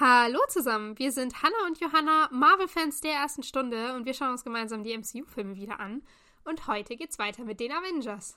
[0.00, 4.42] Hallo zusammen, wir sind Hannah und Johanna, Marvel-Fans der ersten Stunde und wir schauen uns
[4.42, 6.02] gemeinsam die MCU-Filme wieder an.
[6.44, 8.36] Und heute geht's weiter mit den Avengers.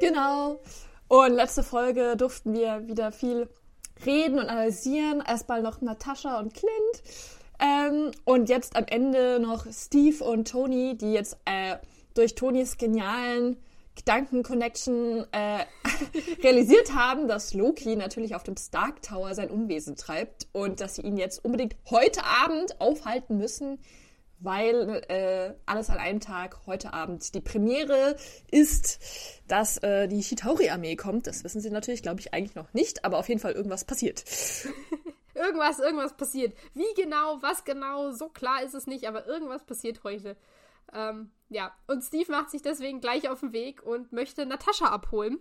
[0.00, 0.62] Genau.
[1.08, 3.50] Und letzte Folge durften wir wieder viel
[4.06, 5.20] reden und analysieren.
[5.20, 7.02] Erstmal noch Natascha und Clint.
[7.60, 11.76] Ähm, und jetzt am Ende noch Steve und Tony, die jetzt äh,
[12.14, 13.56] durch Tonys genialen
[13.96, 15.64] Gedanken-Connection äh,
[16.42, 21.02] realisiert haben, dass Loki natürlich auf dem Stark Tower sein Unwesen treibt und dass sie
[21.02, 23.78] ihn jetzt unbedingt heute Abend aufhalten müssen,
[24.40, 28.16] weil äh, alles an einem Tag heute Abend die Premiere
[28.50, 28.98] ist,
[29.46, 31.28] dass äh, die Chitauri-Armee kommt.
[31.28, 34.24] Das wissen sie natürlich, glaube ich, eigentlich noch nicht, aber auf jeden Fall irgendwas passiert.
[35.34, 36.56] irgendwas, irgendwas passiert.
[36.74, 40.36] Wie genau, was genau, so klar ist es nicht, aber irgendwas passiert heute.
[40.92, 45.38] Ähm, ja, und Steve macht sich deswegen gleich auf den Weg und möchte Natascha abholen.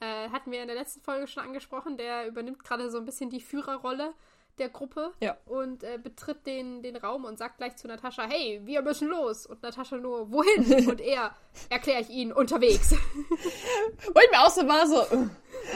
[0.00, 1.96] Äh, hatten wir in der letzten Folge schon angesprochen.
[1.96, 4.14] Der übernimmt gerade so ein bisschen die Führerrolle
[4.58, 5.36] der Gruppe ja.
[5.46, 9.46] und äh, betritt den, den Raum und sagt gleich zu Natascha, hey, wir müssen los.
[9.46, 10.88] Und Natascha nur, wohin?
[10.90, 11.34] und er,
[11.70, 12.92] erkläre ich Ihnen, unterwegs.
[12.92, 15.28] Wo ich mir auch so war, so,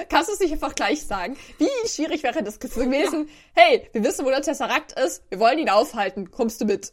[0.09, 1.37] kannst du es nicht einfach gleich sagen?
[1.59, 3.29] Wie schwierig wäre das gewesen?
[3.29, 3.63] Ja.
[3.63, 6.93] Hey, wir wissen, wo der Tesserakt ist, wir wollen ihn aufhalten, kommst du mit?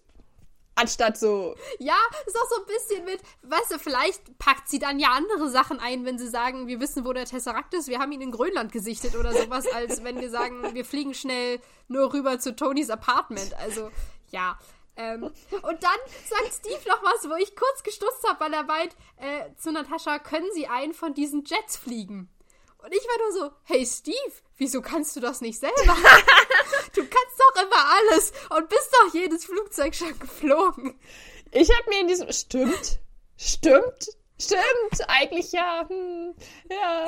[0.78, 1.56] Anstatt so.
[1.80, 5.50] Ja, ist auch so ein bisschen mit, weißt du, vielleicht packt sie dann ja andere
[5.50, 8.32] Sachen ein, wenn sie sagen, wir wissen, wo der Tesserakt ist, wir haben ihn in
[8.32, 12.90] Grönland gesichtet oder sowas, als wenn wir sagen, wir fliegen schnell nur rüber zu Tonys
[12.90, 13.54] Apartment.
[13.58, 13.90] Also,
[14.32, 14.60] ja.
[14.98, 18.96] Ähm, und dann sagt Steve noch was, wo ich kurz gestutzt habe, weil er meint,
[19.18, 22.30] äh, zu Natascha, können sie einen von diesen Jets fliegen?
[22.86, 25.74] Und ich war nur so, hey Steve, wieso kannst du das nicht selber?
[26.94, 31.00] du kannst doch immer alles und bist doch jedes Flugzeug schon geflogen.
[31.52, 32.32] Ich habe mir in diesem...
[32.32, 33.00] Stimmt,
[33.38, 35.84] stimmt, stimmt, eigentlich ja.
[35.90, 36.36] Hm,
[36.70, 37.08] ja.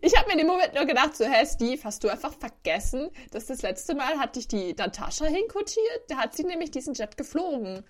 [0.00, 3.10] Ich habe mir in dem Moment nur gedacht, so, hä Steve, hast du einfach vergessen,
[3.32, 6.04] dass das letzte Mal hat dich die Natascha hinkotiert?
[6.06, 7.84] Da hat sie nämlich diesen Jet geflogen.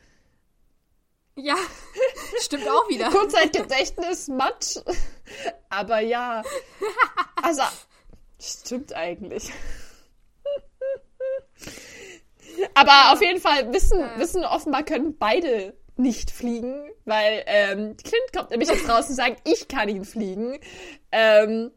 [1.37, 1.57] Ja,
[2.41, 3.11] stimmt auch wieder.
[3.11, 4.79] Kurzzeitgedächtnis, Matsch.
[5.69, 6.43] Aber ja.
[7.43, 7.63] Also,
[8.41, 9.53] stimmt eigentlich.
[12.75, 18.51] Aber auf jeden Fall wissen, wissen offenbar können beide nicht fliegen, weil ähm, Clint kommt
[18.51, 20.59] nämlich jetzt raus und sagt, ich kann ihn fliegen.
[21.13, 21.71] Ähm,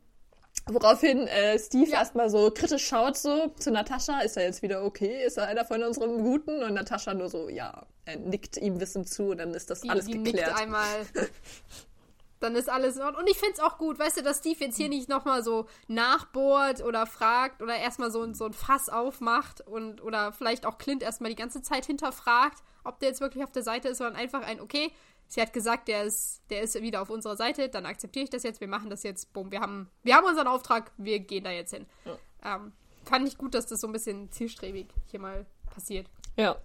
[0.73, 1.99] Woraufhin äh, Steve ja.
[1.99, 5.25] erstmal so kritisch schaut so zu Natascha, ist er jetzt wieder okay?
[5.25, 6.63] Ist er einer von unseren Guten?
[6.63, 9.89] Und Natascha nur so, ja, er nickt ihm Wissen zu und dann ist das die,
[9.89, 10.47] alles die geklärt.
[10.47, 11.05] Nickt einmal.
[12.39, 13.23] dann ist alles in Ordnung.
[13.23, 15.67] Und ich finde es auch gut, weißt du, dass Steve jetzt hier nicht nochmal so
[15.87, 21.03] nachbohrt oder fragt oder erstmal so, so ein Fass aufmacht und oder vielleicht auch Clint
[21.03, 24.41] erstmal die ganze Zeit hinterfragt, ob der jetzt wirklich auf der Seite ist, sondern einfach
[24.41, 24.91] ein, okay,
[25.29, 28.43] sie hat gesagt, der ist, der ist wieder auf unserer Seite, dann akzeptiere ich das
[28.43, 31.51] jetzt, wir machen das jetzt, bumm, wir haben, wir haben unseren Auftrag, wir gehen da
[31.51, 31.85] jetzt hin.
[32.03, 32.55] Ja.
[32.55, 32.73] Ähm,
[33.05, 36.07] fand ich gut, dass das so ein bisschen zielstrebig hier mal passiert.
[36.35, 36.57] Ja.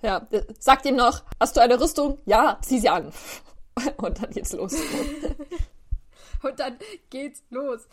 [0.00, 0.26] Ja,
[0.58, 2.18] sagt ihm noch, hast du eine Rüstung?
[2.24, 3.12] Ja, zieh sie an.
[3.96, 4.74] Und dann geht's los.
[6.42, 6.78] und dann
[7.10, 7.88] geht's los.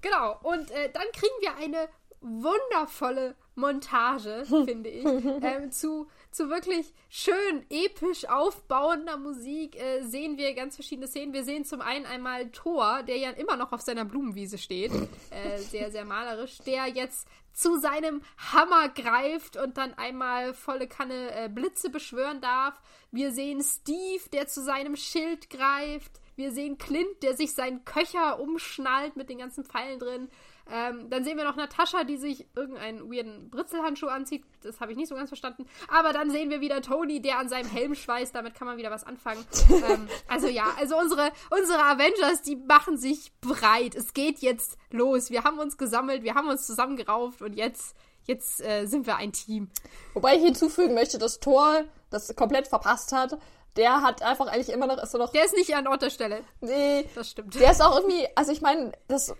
[0.00, 1.88] Genau, und äh, dann kriegen wir eine
[2.20, 10.54] wundervolle Montage, finde ich, ähm, zu zu wirklich schön episch aufbauender Musik äh, sehen wir
[10.54, 11.32] ganz verschiedene Szenen.
[11.32, 14.92] Wir sehen zum einen einmal Thor, der ja immer noch auf seiner Blumenwiese steht,
[15.30, 18.20] äh, sehr, sehr malerisch, der jetzt zu seinem
[18.52, 22.80] Hammer greift und dann einmal volle Kanne äh, Blitze beschwören darf.
[23.10, 26.20] Wir sehen Steve, der zu seinem Schild greift.
[26.36, 30.28] Wir sehen Clint, der sich seinen Köcher umschnallt mit den ganzen Pfeilen drin.
[30.72, 34.44] Ähm, dann sehen wir noch Natascha, die sich irgendeinen weirden Britzelhandschuh anzieht.
[34.62, 35.66] Das habe ich nicht so ganz verstanden.
[35.88, 38.34] Aber dann sehen wir wieder Tony, der an seinem Helm schweißt.
[38.34, 39.44] Damit kann man wieder was anfangen.
[39.70, 43.94] ähm, also ja, also unsere, unsere Avengers, die machen sich breit.
[43.94, 45.30] Es geht jetzt los.
[45.30, 47.94] Wir haben uns gesammelt, wir haben uns zusammengerauft und jetzt
[48.24, 49.70] jetzt äh, sind wir ein Team.
[50.14, 53.38] Wobei ich hinzufügen möchte, dass Thor das komplett verpasst hat.
[53.76, 55.30] Der hat einfach eigentlich immer noch, ist er noch.
[55.32, 56.42] Der ist nicht an Ort der Stelle.
[56.60, 57.08] Nee.
[57.14, 57.54] Das stimmt.
[57.54, 59.34] Der ist auch irgendwie, also ich meine, das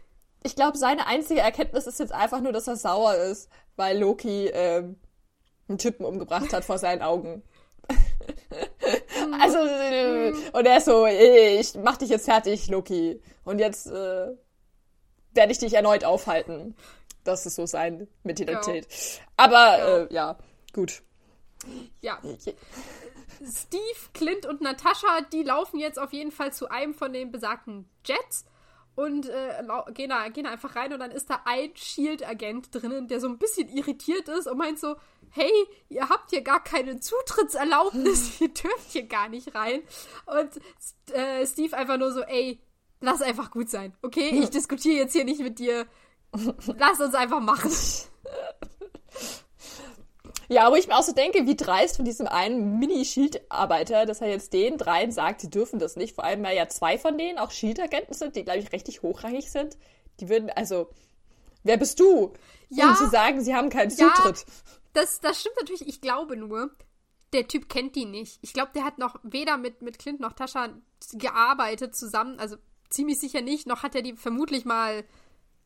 [0.46, 4.46] ich glaube, seine einzige Erkenntnis ist jetzt einfach nur, dass er sauer ist, weil Loki
[4.46, 4.96] ähm,
[5.68, 7.42] einen Typen umgebracht hat vor seinen Augen.
[9.40, 13.20] also, äh, und er ist so, ich mach dich jetzt fertig, Loki.
[13.44, 14.28] Und jetzt äh,
[15.32, 16.76] werde ich dich erneut aufhalten.
[17.24, 18.86] Das ist so sein Mentalität.
[18.86, 19.22] Ja.
[19.36, 19.98] Aber, ja.
[19.98, 20.38] Äh, ja,
[20.72, 21.02] gut.
[22.00, 22.20] Ja.
[23.44, 27.88] Steve, Clint und Natascha, die laufen jetzt auf jeden Fall zu einem von den besagten
[28.04, 28.46] Jets
[28.96, 29.62] und äh,
[29.92, 33.28] gehen, da, gehen da einfach rein und dann ist da ein Shield-Agent drinnen, der so
[33.28, 34.96] ein bisschen irritiert ist und meint so,
[35.30, 35.52] hey,
[35.90, 39.82] ihr habt hier gar keine Zutrittserlaubnis, ihr dürft hier gar nicht rein.
[40.24, 42.58] Und äh, Steve einfach nur so, ey,
[43.00, 44.30] lass einfach gut sein, okay?
[44.42, 45.86] Ich diskutiere jetzt hier nicht mit dir.
[46.66, 47.70] Lass uns einfach machen.
[50.48, 54.28] Ja, wo ich mir auch so denke, wie dreist von diesem einen Mini-Shield-Arbeiter, dass er
[54.28, 56.14] jetzt den dreien sagt, sie dürfen das nicht.
[56.14, 59.50] Vor allem, weil ja zwei von denen auch Shield-Agenten sind, die, glaube ich, richtig hochrangig
[59.50, 59.76] sind.
[60.20, 60.88] Die würden, also,
[61.64, 62.32] wer bist du?
[62.68, 62.90] Ja.
[62.90, 64.46] Um zu sagen, sie haben keinen ja, Zutritt.
[64.92, 65.86] Das, das stimmt natürlich.
[65.86, 66.70] Ich glaube nur,
[67.32, 68.38] der Typ kennt die nicht.
[68.42, 70.70] Ich glaube, der hat noch weder mit, mit Clint noch Tascha
[71.12, 72.38] gearbeitet zusammen.
[72.38, 72.56] Also
[72.88, 73.66] ziemlich sicher nicht.
[73.66, 75.04] Noch hat er die vermutlich mal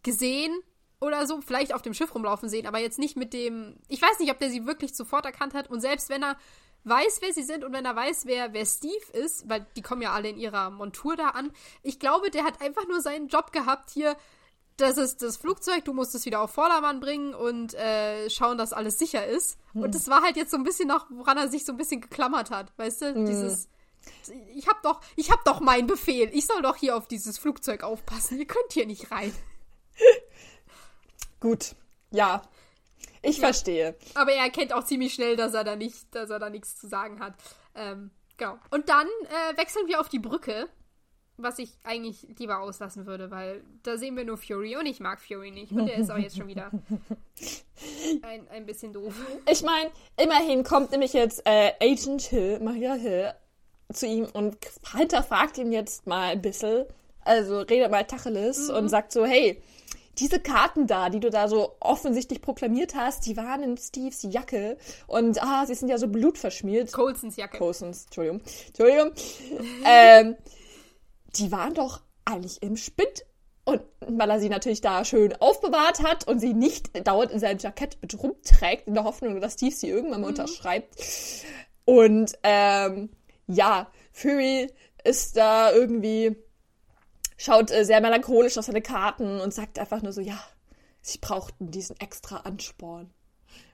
[0.03, 0.63] gesehen
[1.01, 3.77] oder so, vielleicht auf dem Schiff rumlaufen sehen, aber jetzt nicht mit dem.
[3.89, 5.71] Ich weiß nicht, ob der sie wirklich sofort erkannt hat.
[5.71, 6.37] Und selbst wenn er
[6.85, 10.03] weiß, wer sie sind und wenn er weiß, wer, wer Steve ist, weil die kommen
[10.03, 11.53] ja alle in ihrer Montur da an,
[11.83, 14.17] ich glaube, der hat einfach nur seinen Job gehabt hier.
[14.77, 18.73] Das ist das Flugzeug, du musst es wieder auf Vordermann bringen und äh, schauen, dass
[18.73, 19.59] alles sicher ist.
[19.73, 19.83] Hm.
[19.83, 22.01] Und das war halt jetzt so ein bisschen noch, woran er sich so ein bisschen
[22.01, 23.15] geklammert hat, weißt du?
[23.15, 23.27] Hm.
[23.27, 23.69] Dieses
[24.55, 26.31] ich hab doch, ich hab doch meinen Befehl.
[26.33, 28.39] Ich soll doch hier auf dieses Flugzeug aufpassen.
[28.39, 29.35] Ihr könnt hier nicht rein.
[31.41, 31.75] Gut,
[32.11, 32.43] ja.
[33.23, 33.45] Ich ja.
[33.45, 33.97] verstehe.
[34.15, 36.87] Aber er erkennt auch ziemlich schnell, dass er da nicht, dass er da nichts zu
[36.87, 37.35] sagen hat.
[37.75, 38.59] Ähm, genau.
[38.71, 40.69] Und dann äh, wechseln wir auf die Brücke,
[41.37, 45.21] was ich eigentlich lieber auslassen würde, weil da sehen wir nur Fury und ich mag
[45.21, 45.73] Fury nicht.
[45.73, 46.71] Und der ist auch jetzt schon wieder
[48.23, 49.15] ein, ein bisschen doof.
[49.51, 53.33] Ich meine, immerhin kommt nämlich jetzt äh, Agent Hill, Maria Hill,
[53.93, 54.57] zu ihm und
[54.97, 56.85] hinterfragt ihn jetzt mal ein bisschen.
[57.23, 58.77] Also redet mal Tacheles mhm.
[58.77, 59.63] und sagt so, hey,
[60.21, 64.77] diese Karten da, die du da so offensichtlich proklamiert hast, die waren in Steves Jacke
[65.07, 66.93] und ah, sie sind ja so blutverschmiert.
[66.93, 67.59] Colsons Jacke.
[67.59, 68.43] Colsons, Entschuldigung.
[68.69, 69.13] Entschuldigung.
[69.85, 70.37] ähm,
[71.37, 73.25] die waren doch eigentlich im Spind.
[73.65, 77.59] Und weil er sie natürlich da schön aufbewahrt hat und sie nicht dauernd in seinem
[77.59, 80.39] Jackett mit rumträgt, in der Hoffnung, dass Steve sie irgendwann mal mhm.
[80.39, 80.97] unterschreibt.
[81.85, 83.11] Und ähm,
[83.47, 84.73] ja, Fury
[85.05, 86.37] ist da irgendwie
[87.41, 90.39] schaut äh, sehr melancholisch auf seine Karten und sagt einfach nur so, ja,
[91.01, 93.11] sie brauchten diesen extra Ansporn.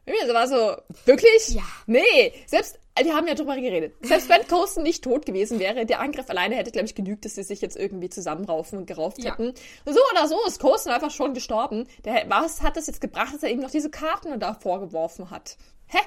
[0.07, 1.49] Mir war so, wirklich?
[1.49, 1.65] Ja.
[1.87, 3.95] Nee, selbst, äh, die haben ja drüber geredet.
[4.03, 7.35] Selbst wenn Coulson nicht tot gewesen wäre, der Angriff alleine hätte, glaube ich, genügt, dass
[7.35, 9.33] sie sich jetzt irgendwie zusammenraufen und gerauft ja.
[9.33, 9.53] hätten.
[9.85, 11.89] So oder so ist Coulson einfach schon gestorben.
[12.05, 15.57] Der, was hat das jetzt gebracht, dass er eben noch diese Karten da vorgeworfen hat?
[15.89, 15.99] Hä?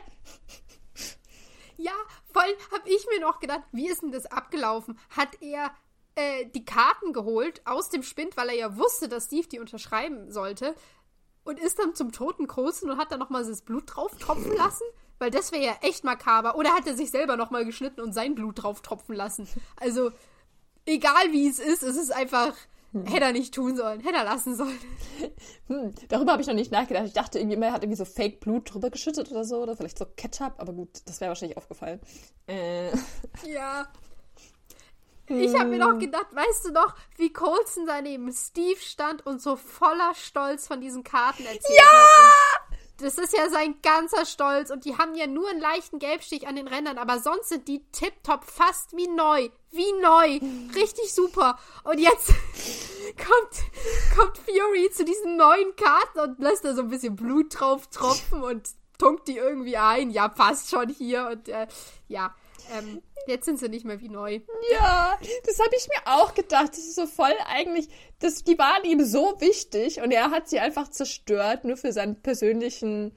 [1.76, 1.94] Ja,
[2.34, 4.98] voll habe ich mir noch gedacht, wie ist denn das abgelaufen?
[5.10, 5.72] Hat er
[6.20, 10.32] äh, die Karten geholt aus dem Spind, weil er ja wusste, dass Steve die unterschreiben
[10.32, 10.76] sollte.
[11.46, 14.84] Und ist dann zum toten Großen und hat dann nochmal das Blut drauf tropfen lassen?
[15.18, 16.56] Weil das wäre ja echt makaber.
[16.56, 19.48] Oder hat er sich selber nochmal geschnitten und sein Blut drauf tropfen lassen?
[19.78, 20.12] Also,
[20.86, 22.54] egal wie es ist, es ist einfach.
[22.92, 23.06] Hm.
[23.06, 24.80] Hätte er nicht tun sollen, hätte er lassen sollen.
[25.68, 27.06] Hm, darüber habe ich noch nicht nachgedacht.
[27.06, 30.00] Ich dachte, irgendwie, er hat irgendwie so Fake Blut drüber geschüttet oder so, oder vielleicht
[30.00, 32.00] so Ketchup, aber gut, das wäre wahrscheinlich aufgefallen.
[32.48, 32.90] Äh.
[33.46, 33.88] Ja,
[35.30, 36.00] ich habe mir noch hm.
[36.00, 41.04] gedacht, weißt du noch, wie Colson daneben Steve stand und so voller Stolz von diesen
[41.04, 41.84] Karten erzählt ja!
[41.84, 42.80] hat.
[43.02, 46.58] Das ist ja sein ganzer Stolz und die haben ja nur einen leichten Gelbstich an
[46.58, 49.50] den Rändern, aber sonst sind die tipptopp fast wie neu.
[49.72, 50.40] Wie neu.
[50.76, 51.58] Richtig super.
[51.86, 52.28] Und jetzt
[53.18, 57.88] kommt, kommt Fury zu diesen neuen Karten und lässt da so ein bisschen Blut drauf
[57.88, 60.10] tropfen und tunkt die irgendwie ein.
[60.10, 61.30] Ja, passt schon hier.
[61.32, 61.68] Und äh,
[62.10, 62.36] ja,
[62.78, 64.40] ähm, jetzt sind sie nicht mehr wie neu.
[64.72, 66.70] Ja, das habe ich mir auch gedacht.
[66.70, 67.88] Das ist so voll eigentlich,
[68.20, 72.22] das, die waren ihm so wichtig und er hat sie einfach zerstört, nur für seinen
[72.22, 73.16] persönlichen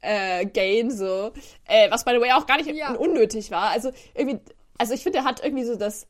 [0.00, 1.32] äh, Gain so.
[1.66, 2.94] Äh, was by the way auch gar nicht ja.
[2.94, 3.70] unnötig war.
[3.70, 4.40] Also irgendwie,
[4.78, 6.06] also ich finde, er hat irgendwie so das,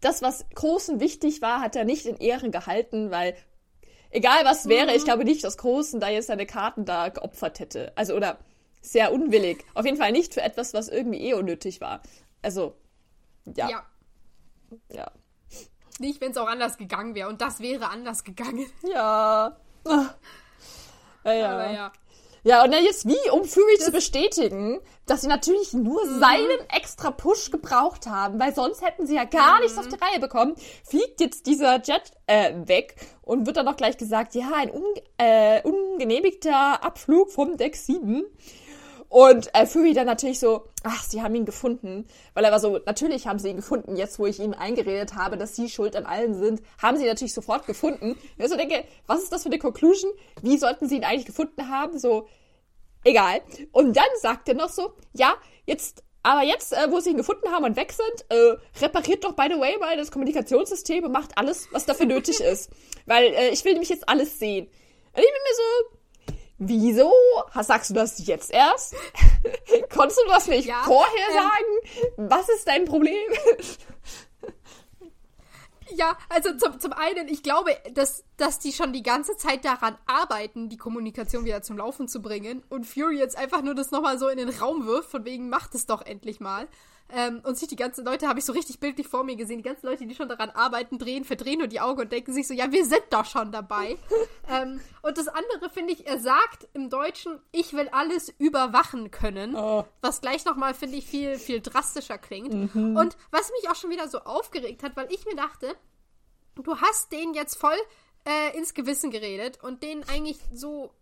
[0.00, 3.36] das, was Großen wichtig war, hat er nicht in Ehren gehalten, weil
[4.10, 4.96] egal was wäre, mhm.
[4.96, 7.92] ich glaube nicht, dass Großen da jetzt seine Karten da geopfert hätte.
[7.94, 8.38] Also, oder
[8.92, 9.64] sehr unwillig.
[9.74, 12.02] Auf jeden Fall nicht für etwas, was irgendwie eh unnötig war.
[12.42, 12.74] Also,
[13.44, 13.68] ja.
[13.68, 13.86] Ja.
[14.90, 15.10] ja.
[15.98, 17.28] Nicht, wenn es auch anders gegangen wäre.
[17.28, 18.66] Und das wäre anders gegangen.
[18.82, 19.56] Ja.
[21.24, 21.50] Ja, ja.
[21.50, 21.92] Aber ja.
[22.44, 26.18] Ja, und dann jetzt wie, um Fury das zu bestätigen, dass sie natürlich nur mhm.
[26.20, 29.62] seinen extra Push gebraucht haben, weil sonst hätten sie ja gar mhm.
[29.62, 30.54] nichts auf die Reihe bekommen,
[30.84, 34.84] fliegt jetzt dieser Jet äh, weg und wird dann noch gleich gesagt, ja, ein un
[35.18, 38.24] äh, ungenehmigter Abflug vom Deck 7.
[39.08, 42.06] Und äh, Fury dann natürlich so, ach, sie haben ihn gefunden.
[42.34, 43.96] Weil er war so, natürlich haben sie ihn gefunden.
[43.96, 47.08] Jetzt, wo ich ihm eingeredet habe, dass sie schuld an allen sind, haben sie ihn
[47.08, 48.16] natürlich sofort gefunden.
[48.36, 50.12] Ich so denke, was ist das für eine Conclusion?
[50.42, 51.98] Wie sollten sie ihn eigentlich gefunden haben?
[51.98, 52.28] So,
[53.04, 53.40] egal.
[53.72, 55.34] Und dann sagt er noch so, ja,
[55.64, 59.32] jetzt Aber jetzt, äh, wo sie ihn gefunden haben und weg sind, äh, repariert doch,
[59.32, 62.70] by the way, mal das Kommunikationssystem und macht alles, was dafür nötig ist.
[63.06, 64.66] Weil äh, ich will nämlich jetzt alles sehen.
[64.66, 65.97] Und ich bin mir so,
[66.58, 67.12] wieso
[67.60, 68.94] sagst du das jetzt erst?
[69.94, 72.30] Konntest du das nicht Ja, vorher ähm, sagen?
[72.30, 73.16] Was ist dein Problem?
[75.90, 79.96] Ja, also zum, zum einen, ich glaube, dass, dass die schon die ganze Zeit daran
[80.06, 84.18] arbeiten, die Kommunikation wieder zum Laufen zu bringen und Fury jetzt einfach nur das nochmal
[84.18, 86.68] so in den Raum wirft, von wegen, macht es doch endlich mal.
[87.10, 89.62] Ähm, und sich die ganzen Leute, habe ich so richtig bildlich vor mir gesehen, die
[89.62, 92.52] ganzen Leute, die schon daran arbeiten, drehen, verdrehen nur die Augen und denken sich so,
[92.52, 93.96] ja, wir sind doch schon dabei.
[94.50, 99.56] ähm, und das andere finde ich, er sagt im Deutschen, ich will alles überwachen können,
[99.56, 99.86] Oh.
[100.02, 102.52] was gleich nochmal, finde ich, viel, viel drastischer klingt.
[102.74, 105.74] Und was mich auch schon wieder so aufgeregt hat, weil ich mir dachte,
[106.56, 107.76] du hast den jetzt voll
[108.26, 110.92] äh, ins Gewissen geredet und den eigentlich so,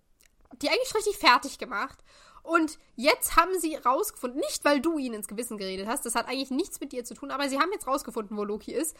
[0.63, 1.99] die eigentlich richtig fertig gemacht.
[2.47, 6.29] Und jetzt haben sie rausgefunden, nicht weil du ihn ins Gewissen geredet hast, das hat
[6.29, 8.97] eigentlich nichts mit dir zu tun, aber sie haben jetzt rausgefunden, wo Loki ist.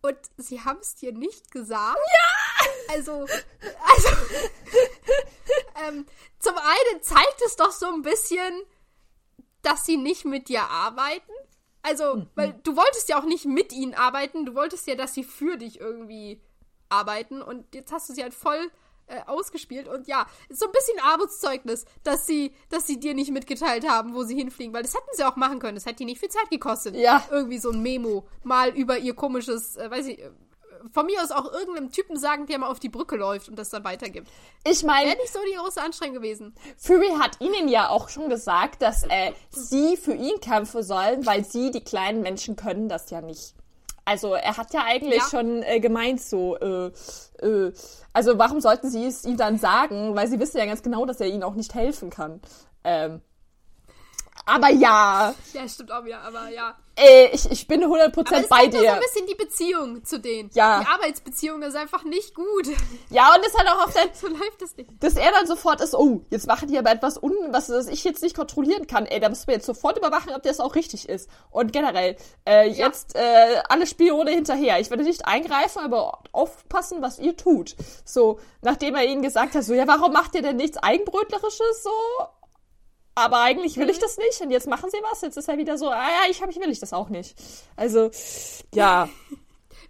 [0.00, 1.98] Und sie haben es dir nicht gesagt.
[1.98, 2.68] Ja!
[2.88, 4.08] Also, also,
[5.86, 6.06] ähm,
[6.38, 8.62] zum einen zeigt es doch so ein bisschen,
[9.62, 11.32] dass sie nicht mit dir arbeiten.
[11.82, 15.24] Also, weil du wolltest ja auch nicht mit ihnen arbeiten, du wolltest ja, dass sie
[15.24, 16.40] für dich irgendwie
[16.88, 18.70] arbeiten und jetzt hast du sie halt voll
[19.06, 23.30] äh, ausgespielt und ja, ist so ein bisschen Armutszeugnis, dass sie, dass sie dir nicht
[23.30, 26.04] mitgeteilt haben, wo sie hinfliegen, weil das hätten sie auch machen können, das hätte die
[26.06, 26.96] nicht viel Zeit gekostet.
[26.96, 27.24] Ja.
[27.30, 30.30] Irgendwie so ein Memo mal über ihr komisches, äh, weiß ich, äh,
[30.92, 33.70] von mir aus auch irgendeinem Typen sagen, der mal auf die Brücke läuft und das
[33.70, 34.28] dann weitergibt.
[34.66, 36.54] Ich meine, Wäre nicht so die große Anstrengung gewesen.
[36.76, 41.44] Fury hat ihnen ja auch schon gesagt, dass äh, sie für ihn kämpfen sollen, weil
[41.44, 43.54] sie, die kleinen Menschen, können das ja nicht.
[44.04, 45.28] Also er hat ja eigentlich Ja.
[45.30, 46.90] schon äh, gemeint so, äh,
[47.40, 47.72] äh,
[48.12, 51.20] also warum sollten sie es ihm dann sagen, weil sie wissen ja ganz genau, dass
[51.20, 52.40] er ihnen auch nicht helfen kann.
[52.84, 53.22] Ähm,
[54.46, 56.74] aber ja, Ja, stimmt auch wieder, aber ja.
[56.96, 58.92] äh, ich, ich bin 100% Aber bei zeigt doch so dir.
[58.94, 60.50] ein bisschen die Beziehung zu denen.
[60.54, 60.80] Ja.
[60.80, 62.68] Die Arbeitsbeziehung ist einfach nicht gut.
[63.10, 64.90] Ja, und es hat auch auf der, so läuft das nicht.
[65.00, 68.04] dass er dann sofort ist, oh, jetzt machen die aber etwas un, was, was ich
[68.04, 69.06] jetzt nicht kontrollieren kann.
[69.06, 71.28] Ey, da müssen wir jetzt sofort überwachen, ob das auch richtig ist.
[71.50, 72.86] Und generell, äh, Ja.
[72.88, 74.78] jetzt äh, alle Spione hinterher.
[74.80, 77.76] Ich werde nicht eingreifen, aber aufpassen, was ihr tut.
[78.04, 81.90] So, nachdem er ihnen gesagt hat, so, ja, warum macht ihr denn nichts Eigenbrötlerisches so?
[83.14, 85.20] Aber eigentlich will ich das nicht und jetzt machen sie was.
[85.20, 87.36] Jetzt ist er wieder so, ah ja, ich, hab, ich will ich das auch nicht.
[87.76, 88.10] Also,
[88.74, 89.08] ja.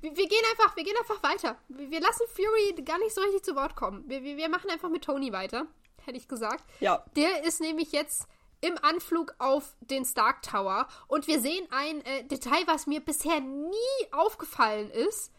[0.01, 1.57] Wir, wir gehen einfach, wir gehen einfach weiter.
[1.69, 4.05] Wir, wir lassen Fury gar nicht so richtig zu Wort kommen.
[4.07, 5.67] Wir, wir, machen einfach mit Tony weiter,
[6.05, 6.63] hätte ich gesagt.
[6.81, 7.03] Ja.
[7.17, 8.27] Der ist nämlich jetzt
[8.61, 13.41] im Anflug auf den Stark Tower und wir sehen ein äh, Detail, was mir bisher
[13.41, 13.73] nie
[14.13, 15.33] aufgefallen ist.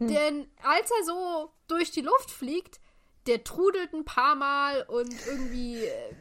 [0.00, 2.80] Denn als er so durch die Luft fliegt,
[3.26, 6.14] der trudelt ein paar Mal und irgendwie äh,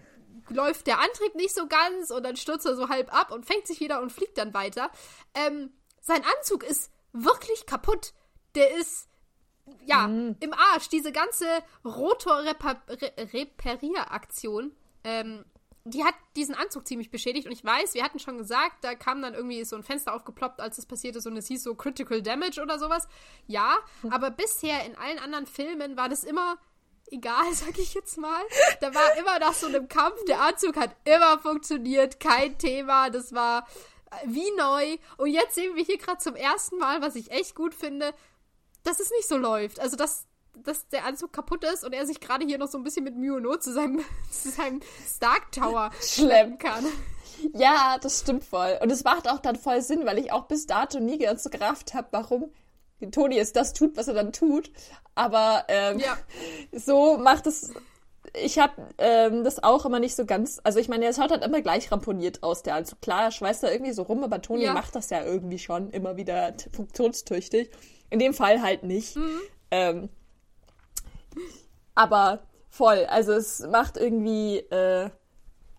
[0.53, 3.67] läuft der Antrieb nicht so ganz und dann stürzt er so halb ab und fängt
[3.67, 4.89] sich wieder und fliegt dann weiter.
[5.33, 8.13] Ähm, sein Anzug ist wirklich kaputt.
[8.55, 9.07] Der ist
[9.85, 10.89] ja im Arsch.
[10.89, 11.45] Diese ganze
[11.85, 15.45] Rotor-Reparieraktion, ähm,
[15.85, 19.21] die hat diesen Anzug ziemlich beschädigt und ich weiß, wir hatten schon gesagt, da kam
[19.21, 22.21] dann irgendwie so ein Fenster aufgeploppt, als es passiert ist und es hieß so Critical
[22.21, 23.09] Damage oder sowas.
[23.47, 23.75] Ja,
[24.09, 26.57] aber bisher in allen anderen Filmen war das immer
[27.07, 28.41] egal, sag ich jetzt mal.
[28.81, 33.33] Da war immer nach so einem Kampf, der Anzug hat immer funktioniert, kein Thema, das
[33.33, 33.67] war
[34.11, 34.97] äh, wie neu.
[35.17, 38.13] Und jetzt sehen wir hier gerade zum ersten Mal, was ich echt gut finde,
[38.83, 39.79] dass es nicht so läuft.
[39.79, 40.25] Also, dass,
[40.57, 43.15] dass der Anzug kaputt ist und er sich gerade hier noch so ein bisschen mit
[43.15, 46.85] Mühe und Not zu seinem, zu seinem Stark Tower schleppen kann.
[47.53, 48.77] Ja, das stimmt voll.
[48.81, 51.93] Und es macht auch dann voll Sinn, weil ich auch bis dato nie ganz gerafft
[51.93, 52.51] habe, warum
[53.11, 54.71] Toni jetzt das tut, was er dann tut.
[55.15, 56.17] Aber ähm, Ja.
[56.71, 57.71] so macht es.
[58.41, 60.59] Ich habe ähm, das auch immer nicht so ganz.
[60.63, 63.01] Also ich meine, er schaut halt immer gleich ramponiert aus, der Anzug.
[63.01, 64.73] Klar, er schweißt da irgendwie so rum, aber Toni Ja.
[64.73, 67.69] macht das ja irgendwie schon immer wieder funktionstüchtig.
[68.09, 69.15] In dem Fall halt nicht.
[69.15, 69.41] Mhm.
[69.71, 70.09] Ähm,
[71.95, 73.05] aber voll.
[73.05, 74.57] Also es macht irgendwie.
[74.57, 75.09] Äh,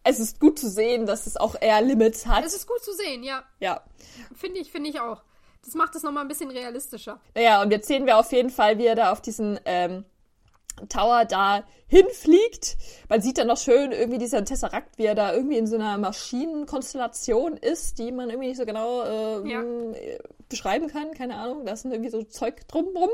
[0.07, 2.45] es ist gut zu sehen, dass es auch eher Limits hat.
[2.45, 3.43] Es ist gut zu sehen, ja.
[3.59, 3.83] Ja.
[4.37, 5.23] Finde ich, finde ich auch.
[5.65, 7.21] Das macht es nochmal ein bisschen realistischer.
[7.35, 10.05] Naja, und jetzt sehen wir auf jeden Fall, wie er da auf diesen ähm,
[10.89, 12.77] Tower da hinfliegt.
[13.09, 15.97] Man sieht dann noch schön irgendwie dieser Tesseract, wie er da irgendwie in so einer
[15.99, 19.63] Maschinenkonstellation ist, die man irgendwie nicht so genau ähm, Ja.
[19.63, 21.13] äh, beschreiben kann.
[21.15, 23.11] Keine Ahnung, da ist irgendwie so Zeug drumrum.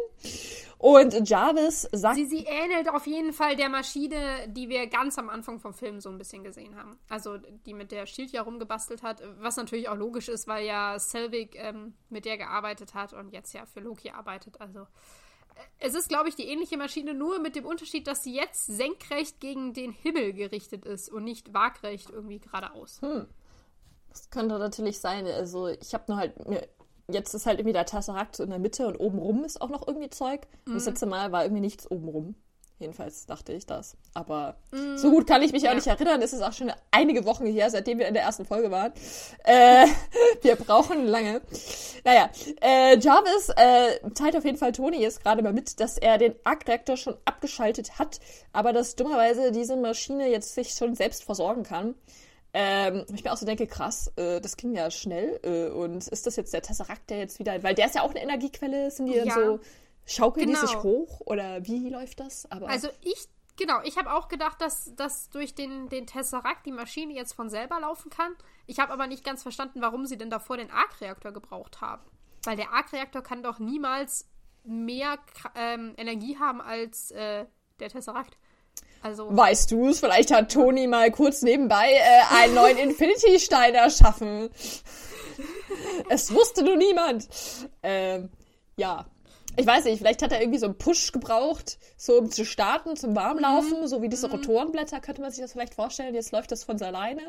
[0.78, 4.16] Und Jarvis sagt, Sie, sie ähnelt auf jeden Fall der Maschine,
[4.48, 6.98] die wir ganz am Anfang vom Film so ein bisschen gesehen haben.
[7.08, 10.98] Also die mit der Shield ja rumgebastelt hat, was natürlich auch logisch ist, weil ja
[10.98, 14.58] Selvig ähm, mit der gearbeitet hat und jetzt ja für Loki arbeitet.
[14.60, 14.84] Also äh,
[15.78, 19.40] es ist, glaube ich, die ähnliche Maschine, nur mit dem Unterschied, dass sie jetzt senkrecht
[19.40, 23.00] gegen den Himmel gerichtet ist und nicht waagrecht irgendwie geradeaus.
[24.10, 25.26] Das könnte natürlich sein.
[25.26, 26.34] Also ich habe nur halt,
[27.08, 29.86] jetzt ist halt irgendwie der Tesseract so in der Mitte und obenrum ist auch noch
[29.86, 30.46] irgendwie Zeug.
[30.66, 30.74] Mhm.
[30.74, 32.34] Das letzte Mal war irgendwie nichts obenrum.
[32.80, 33.94] Jedenfalls dachte ich das.
[34.14, 35.70] Aber mm, so gut kann ich mich ja.
[35.70, 36.22] auch nicht erinnern.
[36.22, 38.92] Es ist auch schon einige Wochen her, seitdem wir in der ersten Folge waren.
[39.44, 39.86] Äh,
[40.42, 41.42] wir brauchen lange.
[42.04, 42.30] Naja,
[42.60, 46.34] äh, Jarvis äh, teilt auf jeden Fall Toni jetzt gerade mal mit, dass er den
[46.44, 48.20] Arc-Reaktor schon abgeschaltet hat,
[48.52, 51.94] aber dass dummerweise diese Maschine jetzt sich schon selbst versorgen kann.
[52.52, 55.38] Ähm, ich mir auch so denke, krass, äh, das ging ja schnell.
[55.44, 58.10] Äh, und ist das jetzt der Tesseract, der jetzt wieder, weil der ist ja auch
[58.10, 59.32] eine Energiequelle, sind die ja.
[59.32, 59.60] so
[60.04, 60.60] Schaukeln genau.
[60.60, 62.50] die sich hoch oder wie läuft das?
[62.50, 63.28] Aber also ich,
[63.60, 67.50] genau, ich habe auch gedacht, dass, dass durch den, den Tesseract die Maschine jetzt von
[67.50, 68.34] selber laufen kann.
[68.66, 72.02] Ich habe aber nicht ganz verstanden, warum sie denn davor den Arc-Reaktor gebraucht haben.
[72.44, 74.28] Weil der Arc-Reaktor kann doch niemals
[74.64, 75.18] mehr
[75.54, 77.44] ähm, Energie haben als äh,
[77.78, 78.36] der Tesseract.
[79.02, 80.00] Also, weißt du es?
[80.00, 84.50] Vielleicht hat Toni mal kurz nebenbei äh, einen neuen Infinity-Stein erschaffen.
[86.08, 87.28] es wusste nur niemand.
[87.82, 88.30] Ähm,
[88.76, 89.06] ja,
[89.60, 92.96] ich weiß nicht, vielleicht hat er irgendwie so einen Push gebraucht, so um zu starten,
[92.96, 93.86] zum Warmlaufen, mhm.
[93.86, 94.34] so wie diese mhm.
[94.34, 96.14] Rotorenblätter, könnte man sich das vielleicht vorstellen.
[96.14, 97.20] Jetzt läuft das von alleine.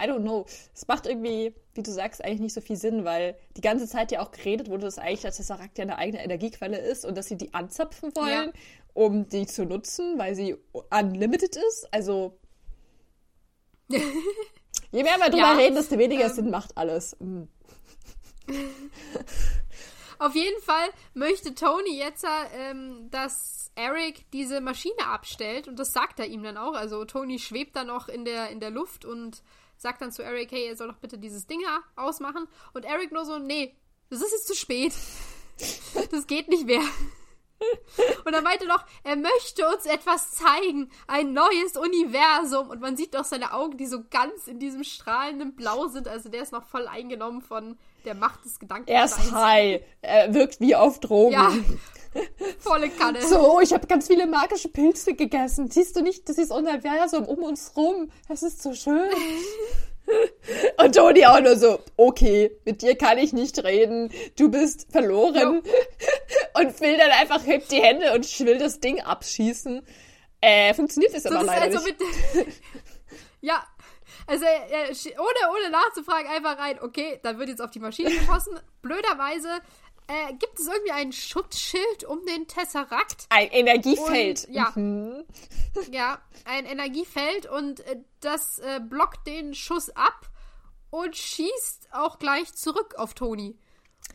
[0.00, 0.46] I don't know.
[0.74, 4.12] Es macht irgendwie, wie du sagst, eigentlich nicht so viel Sinn, weil die ganze Zeit
[4.12, 7.26] ja auch geredet wurde, dass eigentlich der Tesseract ja eine eigene Energiequelle ist und dass
[7.26, 8.52] sie die anzapfen wollen, ja.
[8.94, 11.86] um die zu nutzen, weil sie unlimited ist.
[11.90, 12.38] Also.
[13.88, 15.52] je mehr wir drüber ja.
[15.52, 16.32] reden, desto weniger ähm.
[16.32, 17.14] Sinn macht alles.
[17.20, 17.48] Mhm.
[20.18, 26.20] Auf jeden Fall möchte Tony jetzt, ähm, dass Eric diese Maschine abstellt und das sagt
[26.20, 26.74] er ihm dann auch.
[26.74, 29.42] Also Tony schwebt dann noch in der, in der Luft und
[29.76, 31.60] sagt dann zu Eric, hey, er soll doch bitte dieses Ding
[31.96, 32.46] ausmachen.
[32.72, 33.76] Und Eric nur so, nee,
[34.10, 34.92] das ist jetzt zu spät.
[36.10, 36.82] Das geht nicht mehr.
[38.24, 42.70] Und er meinte noch, er möchte uns etwas zeigen, ein neues Universum.
[42.70, 46.08] Und man sieht doch seine Augen, die so ganz in diesem strahlenden Blau sind.
[46.08, 48.90] Also der ist noch voll eingenommen von der Macht des Gedankens.
[48.90, 49.80] Er ist high.
[50.02, 51.32] Er wirkt wie auf Drogen.
[51.32, 51.52] Ja.
[52.58, 53.20] Volle Kanne.
[53.22, 55.70] So, ich habe ganz viele magische Pilze gegessen.
[55.70, 58.10] Siehst du nicht, das ist Universum um uns rum.
[58.28, 59.10] Es ist so schön.
[60.76, 65.62] Und Toni auch nur so, okay, mit dir kann ich nicht reden, du bist verloren.
[66.54, 66.60] No.
[66.60, 69.82] Und will dann einfach, hebt die Hände und will das Ding abschießen.
[70.40, 71.98] Äh, funktioniert das so, aber das leider also nicht.
[72.34, 72.46] Mit,
[73.40, 73.64] ja,
[74.26, 78.58] also er, ohne, ohne nachzufragen einfach rein, okay, dann wird jetzt auf die Maschine geschossen.
[78.82, 79.60] Blöderweise
[80.06, 83.26] äh, gibt es irgendwie ein Schutzschild um den Tesserakt?
[83.30, 84.46] Ein Energiefeld.
[84.46, 84.72] Und, ja.
[84.74, 85.24] Mhm.
[85.90, 90.30] Ja, ein Energiefeld und äh, das äh, blockt den Schuss ab
[90.90, 93.58] und schießt auch gleich zurück auf Toni.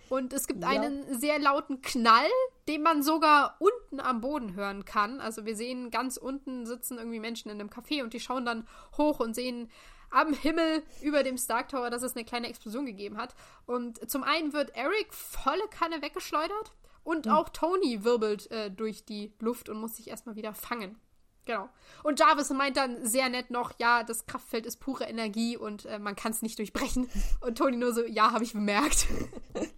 [0.07, 0.69] Und es gibt ja.
[0.69, 2.29] einen sehr lauten Knall,
[2.67, 5.19] den man sogar unten am Boden hören kann.
[5.19, 8.67] Also wir sehen ganz unten sitzen irgendwie Menschen in einem Café und die schauen dann
[8.97, 9.69] hoch und sehen
[10.11, 13.35] am Himmel über dem Stark Tower, dass es eine kleine Explosion gegeben hat.
[13.65, 17.31] Und zum einen wird Eric volle Kanne weggeschleudert und mhm.
[17.31, 20.99] auch Tony wirbelt äh, durch die Luft und muss sich erstmal wieder fangen.
[21.45, 21.67] Genau.
[22.03, 25.97] Und Jarvis meint dann sehr nett noch, ja, das Kraftfeld ist pure Energie und äh,
[25.97, 27.09] man kann es nicht durchbrechen.
[27.41, 29.07] Und Tony nur so, ja, habe ich bemerkt.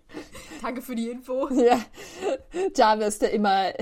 [0.62, 1.50] Danke für die Info.
[1.62, 1.80] Ja.
[2.76, 3.74] Jarvis, der immer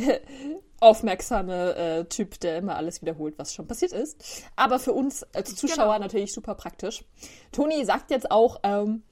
[0.79, 4.43] aufmerksame äh, Typ, der immer alles wiederholt, was schon passiert ist.
[4.55, 5.99] Aber für uns als Zuschauer genau.
[5.99, 7.03] natürlich super praktisch.
[7.51, 9.03] Toni sagt jetzt auch, ähm,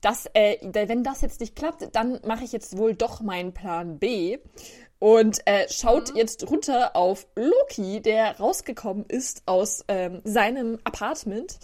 [0.00, 3.98] dass, äh, wenn das jetzt nicht klappt, dann mache ich jetzt wohl doch meinen Plan
[3.98, 4.38] B.
[5.00, 6.16] Und äh, schaut mhm.
[6.16, 11.58] jetzt runter auf Loki, der rausgekommen ist aus ähm, seinem Apartment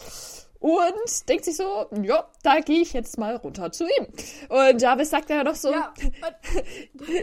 [0.64, 4.06] und denkt sich so, ja, da gehe ich jetzt mal runter zu ihm.
[4.48, 5.92] Und Jarvis sagt ja noch so, ja,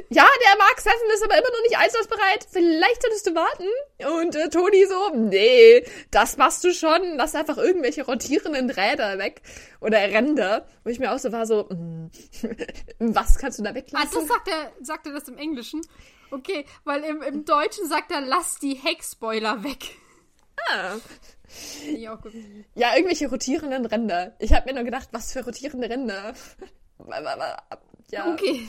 [0.09, 3.63] ja der Mark Seven ist aber immer noch nicht einsatzbereit, vielleicht solltest du warten.
[4.19, 9.41] Und äh, Toni so, nee, das machst du schon, lass einfach irgendwelche rotierenden Räder weg
[9.79, 10.67] oder Ränder.
[10.83, 12.11] Wo ich mir auch so war, so, mm,
[12.99, 14.07] was kannst du da weglassen?
[14.07, 15.81] Ah, das sagt er, sagt er das im Englischen?
[16.29, 19.95] Okay, weil im, im Deutschen sagt er, lass die Heckspoiler weg.
[20.69, 20.97] Ah.
[21.95, 22.33] Ja, gut.
[22.75, 24.35] Ja, irgendwelche rotierenden Ränder.
[24.39, 26.33] Ich habe mir nur gedacht, was für rotierende Ränder.
[28.11, 28.33] ja.
[28.33, 28.67] Okay.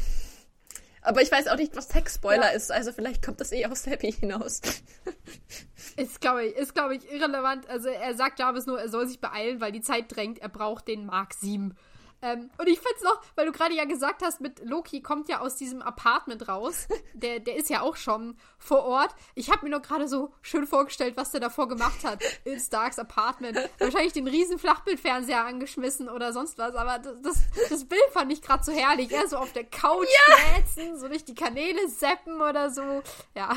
[1.02, 2.56] Aber ich weiß auch nicht, was Tech-Spoiler ja.
[2.56, 2.70] ist.
[2.70, 4.60] Also vielleicht kommt das eh aus Happy hinaus.
[5.96, 7.68] Ist, glaube ich, ist, glaube ich, irrelevant.
[7.68, 10.38] Also er sagt Jarvis nur, er soll sich beeilen, weil die Zeit drängt.
[10.38, 11.76] Er braucht den Mark 7.
[12.22, 15.28] Ähm, und ich finde es noch, weil du gerade ja gesagt hast, mit Loki kommt
[15.28, 16.86] ja aus diesem Apartment raus.
[17.14, 19.14] Der, der ist ja auch schon vor Ort.
[19.34, 22.98] Ich habe mir nur gerade so schön vorgestellt, was der davor gemacht hat in Starks
[22.98, 23.58] Apartment.
[23.78, 26.74] Wahrscheinlich den riesen Flachbildfernseher angeschmissen oder sonst was.
[26.74, 29.12] Aber das, das, das Bild fand ich gerade so herrlich.
[29.12, 30.36] Er so auf der Couch ja.
[30.54, 33.02] Flätzen, so durch die Kanäle seppen oder so.
[33.34, 33.56] Ja.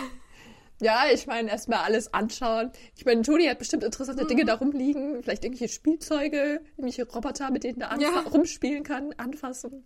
[0.81, 2.71] Ja, ich meine, erstmal alles anschauen.
[2.97, 4.27] Ich meine, Toni hat bestimmt interessante mhm.
[4.27, 5.23] Dinge da rumliegen.
[5.23, 8.19] Vielleicht irgendwelche Spielzeuge, irgendwelche Roboter, mit denen er ja.
[8.31, 9.85] rumspielen kann, anfassen.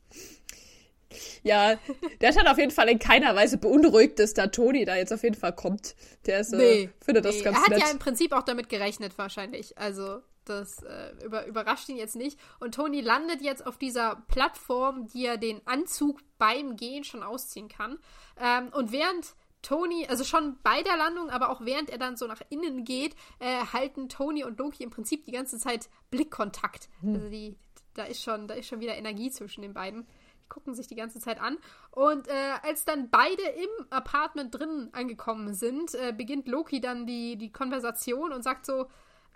[1.43, 1.75] Ja,
[2.21, 5.23] der hat auf jeden Fall in keiner Weise beunruhigt, dass da Toni da jetzt auf
[5.23, 5.95] jeden Fall kommt.
[6.25, 7.41] Der ist, nee, äh, findet das nee.
[7.41, 7.79] ganz Er hat nett.
[7.79, 9.77] ja im Prinzip auch damit gerechnet, wahrscheinlich.
[9.77, 12.39] Also, das äh, über, überrascht ihn jetzt nicht.
[12.59, 17.69] Und Toni landet jetzt auf dieser Plattform, die er den Anzug beim Gehen schon ausziehen
[17.69, 17.99] kann.
[18.39, 22.27] Ähm, und während Tony, also schon bei der Landung, aber auch während er dann so
[22.27, 26.89] nach innen geht, äh, halten Tony und Loki im Prinzip die ganze Zeit Blickkontakt.
[27.01, 27.15] Hm.
[27.15, 27.57] Also die,
[27.93, 30.07] da ist schon, da ist schon wieder Energie zwischen den beiden
[30.49, 31.57] gucken sich die ganze Zeit an.
[31.91, 32.31] Und äh,
[32.63, 38.33] als dann beide im Apartment drin angekommen sind, äh, beginnt Loki dann die, die Konversation
[38.33, 38.87] und sagt so: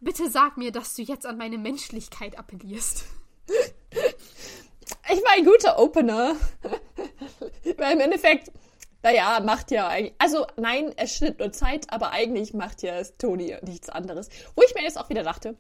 [0.02, 3.06] Bitte sag mir, dass du jetzt an meine Menschlichkeit appellierst.
[5.10, 6.36] Ich war ein guter Opener.
[7.78, 8.52] Weil im Endeffekt,
[9.04, 10.16] naja, macht ja eigentlich.
[10.18, 14.30] Also, nein, es schnitt nur Zeit, aber eigentlich macht ja Tony nichts anderes.
[14.56, 15.58] Wo ich mir jetzt auch wieder dachte,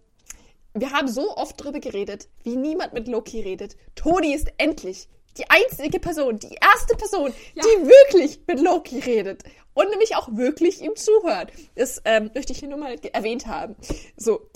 [0.73, 3.75] wir haben so oft drüber geredet, wie niemand mit Loki redet.
[3.95, 7.63] Tony ist endlich die einzige Person, die erste Person, ja.
[7.63, 11.51] die wirklich mit Loki redet und nämlich auch wirklich ihm zuhört.
[11.75, 13.75] Das ähm, möchte ich hier nur mal erwähnt haben.
[14.15, 14.47] So,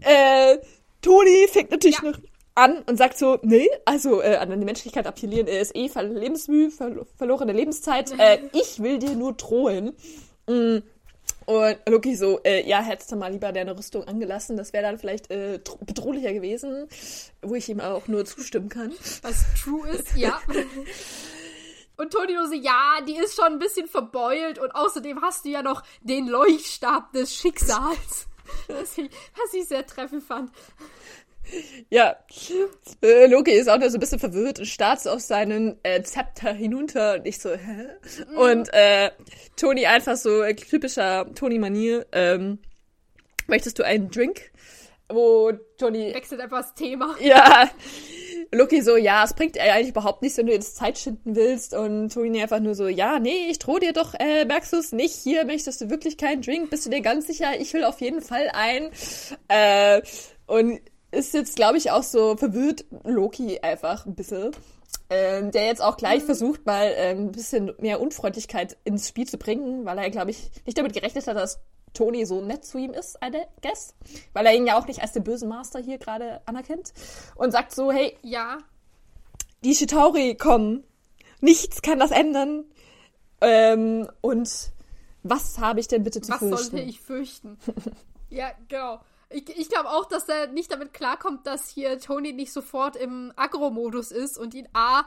[0.00, 0.58] äh,
[1.00, 2.10] Toni fängt natürlich ja.
[2.10, 2.18] noch
[2.54, 7.06] an und sagt so, nee, also äh, an die Menschlichkeit appellieren ist eh Lebensmühe, ver
[7.16, 8.12] verlorene Lebenszeit.
[8.22, 9.96] Äh, ich will dir nur drohen.
[10.46, 10.78] Mm.
[11.46, 14.98] Und Loki so, äh, ja, hättest du mal lieber deine Rüstung angelassen, das wäre dann
[14.98, 16.88] vielleicht äh, bedrohlicher gewesen,
[17.40, 18.92] wo ich ihm auch nur zustimmen kann.
[19.22, 20.40] Was true ist, ja.
[21.96, 25.50] Und Toni nur so, ja, die ist schon ein bisschen verbeult und außerdem hast du
[25.50, 28.26] ja noch den Leuchtstab des Schicksals.
[28.68, 29.08] Was ich,
[29.40, 30.50] was ich sehr treffend fand.
[31.90, 32.16] Ja,
[33.02, 36.52] äh, Loki ist auch nur so ein bisschen verwirrt und starrt auf seinen äh, Zepter
[36.52, 37.86] hinunter und ich so, hä?
[38.30, 38.36] Mhm.
[38.36, 39.10] Und äh,
[39.56, 42.58] Toni einfach so äh, typischer Toni-Manier, ähm,
[43.46, 44.52] möchtest du einen Drink?
[45.08, 46.14] Wo Toni...
[46.14, 47.14] Wechselt einfach das Thema.
[47.20, 47.68] Ja,
[48.54, 51.74] Loki so, ja, es bringt eigentlich überhaupt nichts, wenn du jetzt Zeit schinden willst.
[51.74, 54.92] Und Toni einfach nur so, ja, nee, ich drohe dir doch, äh, merkst du es
[54.92, 55.14] nicht?
[55.14, 56.70] Hier möchtest du wirklich keinen Drink?
[56.70, 57.58] Bist du dir ganz sicher?
[57.58, 58.90] Ich will auf jeden Fall einen.
[59.48, 60.02] Äh,
[60.46, 60.80] und
[61.12, 64.50] ist jetzt, glaube ich, auch so verwirrt Loki einfach ein bisschen.
[65.08, 66.26] Ähm, der jetzt auch gleich mhm.
[66.26, 70.50] versucht, mal ähm, ein bisschen mehr Unfreundlichkeit ins Spiel zu bringen, weil er, glaube ich,
[70.64, 71.60] nicht damit gerechnet hat, dass
[71.92, 73.94] Tony so nett zu ihm ist, I guess.
[74.32, 76.92] Weil er ihn ja auch nicht als den bösen Master hier gerade anerkennt.
[77.34, 78.58] Und sagt so, hey, ja.
[79.64, 80.84] Die Shitauri kommen.
[81.40, 82.64] Nichts kann das ändern.
[83.40, 84.72] Ähm, und
[85.22, 86.54] was habe ich denn bitte zu was fürchten?
[86.54, 87.58] Was sollte ich fürchten?
[88.30, 89.00] ja, genau.
[89.32, 93.32] Ich, ich glaube auch, dass er nicht damit klarkommt, dass hier Tony nicht sofort im
[93.36, 95.04] Agro-Modus ist und ihn A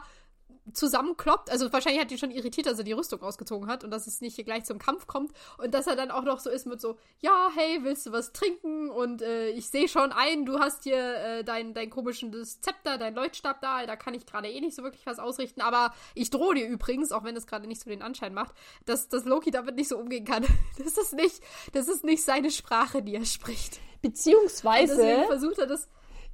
[0.72, 1.50] zusammenkloppt.
[1.50, 4.20] Also wahrscheinlich hat ihn schon irritiert, dass er die Rüstung ausgezogen hat und dass es
[4.20, 5.32] nicht hier gleich zum Kampf kommt.
[5.58, 8.32] Und dass er dann auch noch so ist mit so, ja, hey, willst du was
[8.32, 8.90] trinken?
[8.90, 13.14] Und äh, ich sehe schon ein, du hast hier äh, dein, dein komischen Zepter, dein
[13.14, 15.60] Leuchtstab da, da kann ich gerade eh nicht so wirklich was ausrichten.
[15.60, 19.08] Aber ich drohe dir übrigens, auch wenn es gerade nicht so den Anschein macht, dass,
[19.08, 20.44] dass Loki damit nicht so umgehen kann.
[20.78, 23.80] Das ist nicht, das ist nicht seine Sprache, die er spricht.
[24.02, 25.24] Beziehungsweise.
[25.26, 25.88] versucht er das.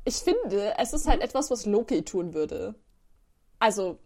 [0.04, 2.74] Ich finde, es ist halt etwas, was Loki tun würde.
[3.58, 3.98] Also,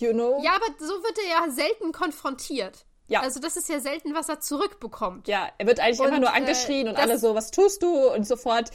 [0.00, 0.40] you know.
[0.42, 2.84] Ja, aber so wird er ja selten konfrontiert.
[3.10, 3.22] Ja.
[3.22, 5.26] Also das ist ja selten, was er zurückbekommt.
[5.26, 8.08] Ja, er wird eigentlich und, immer nur angeschrien äh, und alle so, was tust du?
[8.12, 8.70] Und sofort,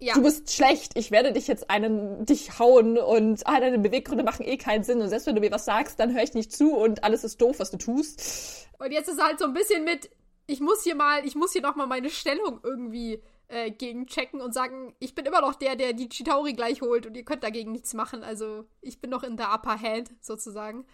[0.00, 0.14] ja.
[0.14, 4.44] du bist schlecht, ich werde dich jetzt einen, dich hauen und ah, deine Beweggründe machen
[4.44, 5.00] eh keinen Sinn.
[5.00, 7.40] Und selbst wenn du mir was sagst, dann höre ich nicht zu und alles ist
[7.40, 8.66] doof, was du tust.
[8.78, 10.10] Und jetzt ist er halt so ein bisschen mit,
[10.48, 13.22] ich muss hier mal, ich muss hier noch mal meine Stellung irgendwie
[13.54, 17.16] äh, gegenchecken und sagen, ich bin immer noch der, der die Chitauri gleich holt und
[17.16, 18.24] ihr könnt dagegen nichts machen.
[18.24, 20.84] Also ich bin noch in der Upper Hand sozusagen.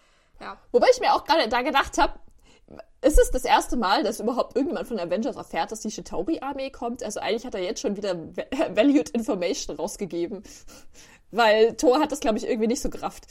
[0.41, 0.59] Ja.
[0.71, 2.21] Wobei ich mir auch gerade da gedacht habe,
[3.03, 7.03] ist es das erste Mal, dass überhaupt irgendjemand von Avengers erfährt, dass die Chitauri-Armee kommt?
[7.03, 8.15] Also eigentlich hat er jetzt schon wieder
[8.77, 10.43] Valued Information rausgegeben.
[11.31, 13.27] Weil Thor hat das, glaube ich, irgendwie nicht so gerafft.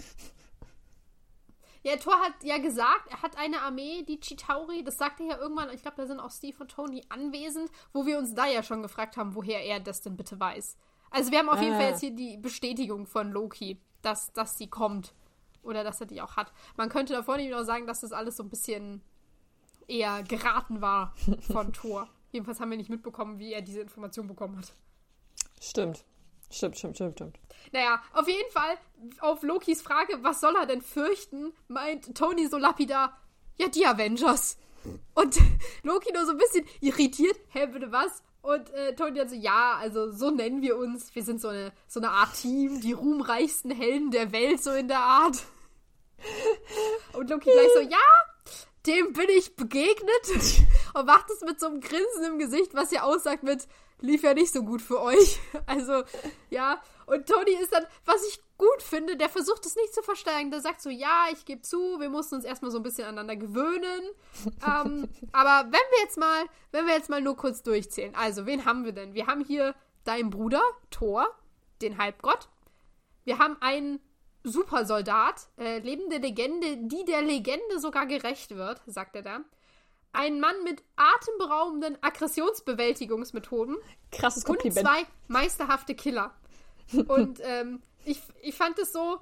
[1.83, 5.37] Ja, Thor hat ja gesagt, er hat eine Armee, die Chitauri, das sagte er ja
[5.37, 8.63] irgendwann, ich glaube, da sind auch Steve und Tony anwesend, wo wir uns da ja
[8.63, 10.77] schon gefragt haben, woher er das denn bitte weiß.
[11.11, 11.89] Also wir haben auf jeden Fall ah.
[11.89, 15.13] jetzt hier die Bestätigung von Loki, dass, dass sie kommt.
[15.61, 16.53] Oder dass er die auch hat.
[16.77, 19.01] Man könnte davor nicht auch sagen, dass das alles so ein bisschen
[19.87, 21.13] eher geraten war
[21.51, 22.07] von Thor.
[22.31, 24.73] Jedenfalls haben wir nicht mitbekommen, wie er diese Information bekommen hat.
[25.59, 26.05] Stimmt.
[26.51, 27.39] Stimmt, stimmt, stimmt, stimmt.
[27.71, 28.77] Naja, auf jeden Fall,
[29.19, 33.17] auf Lokis Frage, was soll er denn fürchten, meint Tony so lapidar,
[33.57, 34.57] ja, die Avengers.
[35.13, 35.37] Und
[35.83, 38.23] Loki nur so ein bisschen irritiert, hä, bitte was?
[38.41, 41.13] Und äh, Tony dann so, ja, also so nennen wir uns.
[41.13, 44.87] Wir sind so eine, so eine Art Team, die ruhmreichsten Helden der Welt, so in
[44.87, 45.43] der Art.
[47.13, 47.97] Und Loki gleich so, ja,
[48.85, 50.25] dem bin ich begegnet
[50.93, 53.67] und macht es mit so einem Grinsen im Gesicht, was ja aussagt mit,
[54.01, 55.39] lief ja nicht so gut für euch.
[55.65, 56.03] Also,
[56.49, 56.81] ja.
[57.05, 60.51] Und Tony ist dann, was ich gut finde, der versucht es nicht zu versteigen.
[60.51, 63.35] Der sagt so, ja, ich gebe zu, wir mussten uns erstmal so ein bisschen aneinander
[63.35, 64.01] gewöhnen.
[64.65, 68.15] ähm, aber wenn wir jetzt mal, wenn wir jetzt mal nur kurz durchzählen.
[68.15, 69.13] Also, wen haben wir denn?
[69.13, 71.27] Wir haben hier deinen Bruder, Thor,
[71.81, 72.49] den Halbgott.
[73.25, 73.99] Wir haben einen
[74.43, 79.39] Supersoldat, äh, lebende Legende, die der Legende sogar gerecht wird, sagt er da.
[80.11, 83.77] Ein Mann mit atemberaubenden Aggressionsbewältigungsmethoden.
[84.11, 84.77] Krasses Kompliment.
[84.79, 86.33] Und zwei meisterhafte Killer.
[87.07, 89.19] Und ähm, ich, ich fand es so,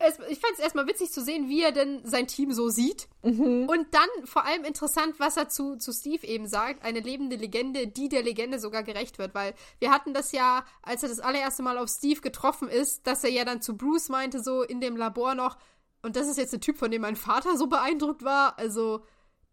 [0.00, 3.08] es, ich fand es erstmal witzig zu sehen, wie er denn sein Team so sieht.
[3.22, 3.68] Mhm.
[3.68, 6.82] Und dann vor allem interessant, was er zu, zu Steve eben sagt.
[6.82, 9.34] Eine lebende Legende, die der Legende sogar gerecht wird.
[9.34, 13.24] Weil wir hatten das ja, als er das allererste Mal auf Steve getroffen ist, dass
[13.24, 15.58] er ja dann zu Bruce meinte, so in dem Labor noch,
[16.02, 18.58] und das ist jetzt ein Typ, von dem mein Vater so beeindruckt war.
[18.58, 19.02] Also,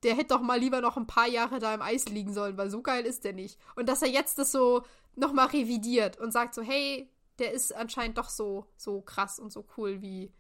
[0.08, 2.70] der hätte doch mal lieber noch ein paar Jahre da im Eis liegen sollen, weil
[2.70, 3.60] so geil ist der nicht.
[3.76, 4.84] Und dass er jetzt das so
[5.16, 9.66] nochmal revidiert und sagt so, hey, der ist anscheinend doch so, so krass und so
[9.76, 10.32] cool, wie,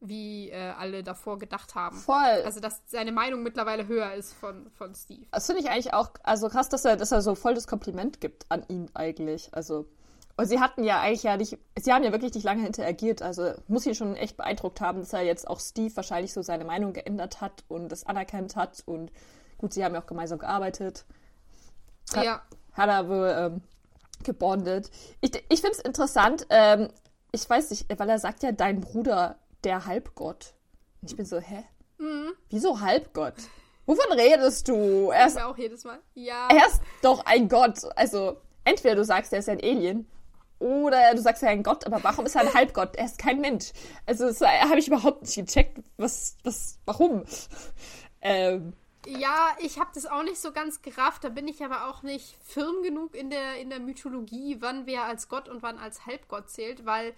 [0.00, 1.96] wie äh, alle davor gedacht haben.
[1.96, 2.42] Voll.
[2.44, 5.24] Also, dass seine Meinung mittlerweile höher ist von, von Steve.
[5.30, 8.20] Das finde ich eigentlich auch, also krass, dass er, dass er so voll das Kompliment
[8.20, 9.48] gibt an ihn eigentlich.
[9.54, 9.86] Also,
[10.38, 13.22] und sie hatten ja eigentlich ja nicht, sie haben ja wirklich nicht lange interagiert.
[13.22, 16.66] Also, muss ihn schon echt beeindruckt haben, dass er jetzt auch Steve wahrscheinlich so seine
[16.66, 18.82] Meinung geändert hat und das anerkannt hat.
[18.84, 19.10] Und
[19.56, 21.06] gut, sie haben ja auch gemeinsam gearbeitet.
[22.14, 22.42] Hat, ja.
[22.74, 23.62] Hat er wohl ähm,
[24.24, 24.90] gebondet.
[25.22, 26.88] Ich, ich finde es interessant, ähm,
[27.32, 30.52] ich weiß nicht, weil er sagt ja, dein Bruder, der Halbgott.
[31.00, 31.64] Und ich bin so, hä?
[31.96, 32.32] Mhm.
[32.50, 33.34] Wieso Halbgott?
[33.86, 35.10] Wovon redest du?
[35.10, 35.98] Er ist auch jedes Mal.
[36.14, 36.48] Ja.
[36.50, 37.78] Er ist doch ein Gott.
[37.96, 40.06] Also, entweder du sagst, er ist ein Alien
[40.58, 42.96] oder du sagst, ist ein Gott, aber warum ist er ein Halbgott?
[42.96, 43.72] Er ist kein Mensch.
[44.06, 45.78] Also, das habe ich überhaupt nicht gecheckt.
[45.96, 47.24] Was, was, warum?
[48.22, 48.72] Ähm,
[49.06, 51.24] ja, ich habe das auch nicht so ganz gerafft.
[51.24, 55.04] Da bin ich aber auch nicht firm genug in der, in der Mythologie, wann wer
[55.04, 57.14] als Gott und wann als Halbgott zählt, weil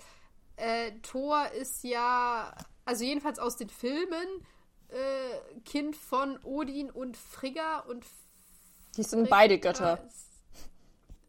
[0.56, 2.52] äh, Thor ist ja,
[2.84, 4.46] also jedenfalls aus den Filmen,
[4.88, 8.04] äh, Kind von Odin und Frigga und.
[8.96, 10.04] Die sind Frigga beide Götter.
[10.06, 10.27] Ist,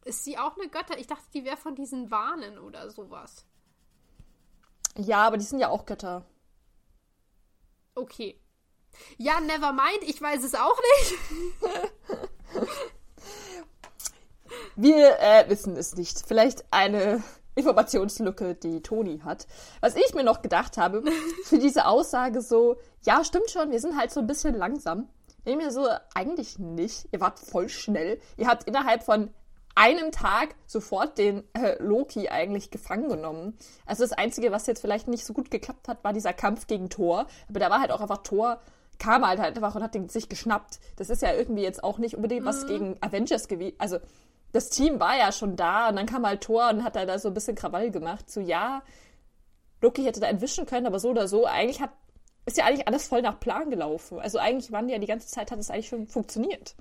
[0.05, 0.97] ist, sie auch eine Götter?
[0.97, 3.45] Ich dachte, die wäre von diesen Wahnen oder sowas.
[4.97, 6.25] Ja, aber die sind ja auch Götter.
[7.95, 8.39] Okay.
[9.17, 11.15] Ja, never mind, ich weiß es auch nicht.
[14.75, 16.23] Wir äh, wissen es nicht.
[16.25, 17.23] Vielleicht eine
[17.55, 19.47] Informationslücke, die Toni hat.
[19.81, 21.03] Was ich mir noch gedacht habe,
[21.43, 25.09] für diese Aussage so, ja, stimmt schon, wir sind halt so ein bisschen langsam.
[25.45, 27.07] Ich mir so, eigentlich nicht.
[27.11, 28.19] Ihr wart voll schnell.
[28.37, 29.33] Ihr habt innerhalb von
[29.75, 33.57] einem Tag sofort den äh, Loki eigentlich gefangen genommen.
[33.85, 36.89] Also das Einzige, was jetzt vielleicht nicht so gut geklappt hat, war dieser Kampf gegen
[36.89, 37.27] Thor.
[37.47, 38.59] Aber da war halt auch einfach Thor
[38.99, 40.79] kam halt, halt einfach und hat den sich geschnappt.
[40.97, 42.67] Das ist ja irgendwie jetzt auch nicht unbedingt was mhm.
[42.67, 43.75] gegen Avengers gewesen.
[43.79, 43.99] Also
[44.51, 47.29] das Team war ja schon da und dann kam halt Thor und hat da so
[47.29, 48.29] ein bisschen Krawall gemacht.
[48.29, 48.83] So, ja,
[49.81, 51.91] Loki hätte da entwischen können, aber so oder so, eigentlich hat,
[52.45, 54.19] ist ja eigentlich alles voll nach Plan gelaufen.
[54.19, 56.75] Also eigentlich waren ja die ganze Zeit, hat es eigentlich schon funktioniert.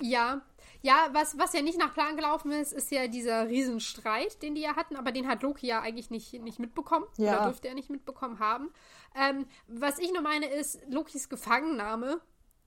[0.00, 0.42] Ja,
[0.86, 4.60] ja, was, was ja nicht nach Plan gelaufen ist, ist ja dieser Riesenstreit, den die
[4.60, 7.06] ja hatten, aber den hat Loki ja eigentlich nicht, nicht mitbekommen.
[7.16, 7.38] Ja.
[7.38, 8.70] Oder dürfte er nicht mitbekommen haben.
[9.16, 12.20] Ähm, was ich nur meine, ist, Lokis Gefangennahme,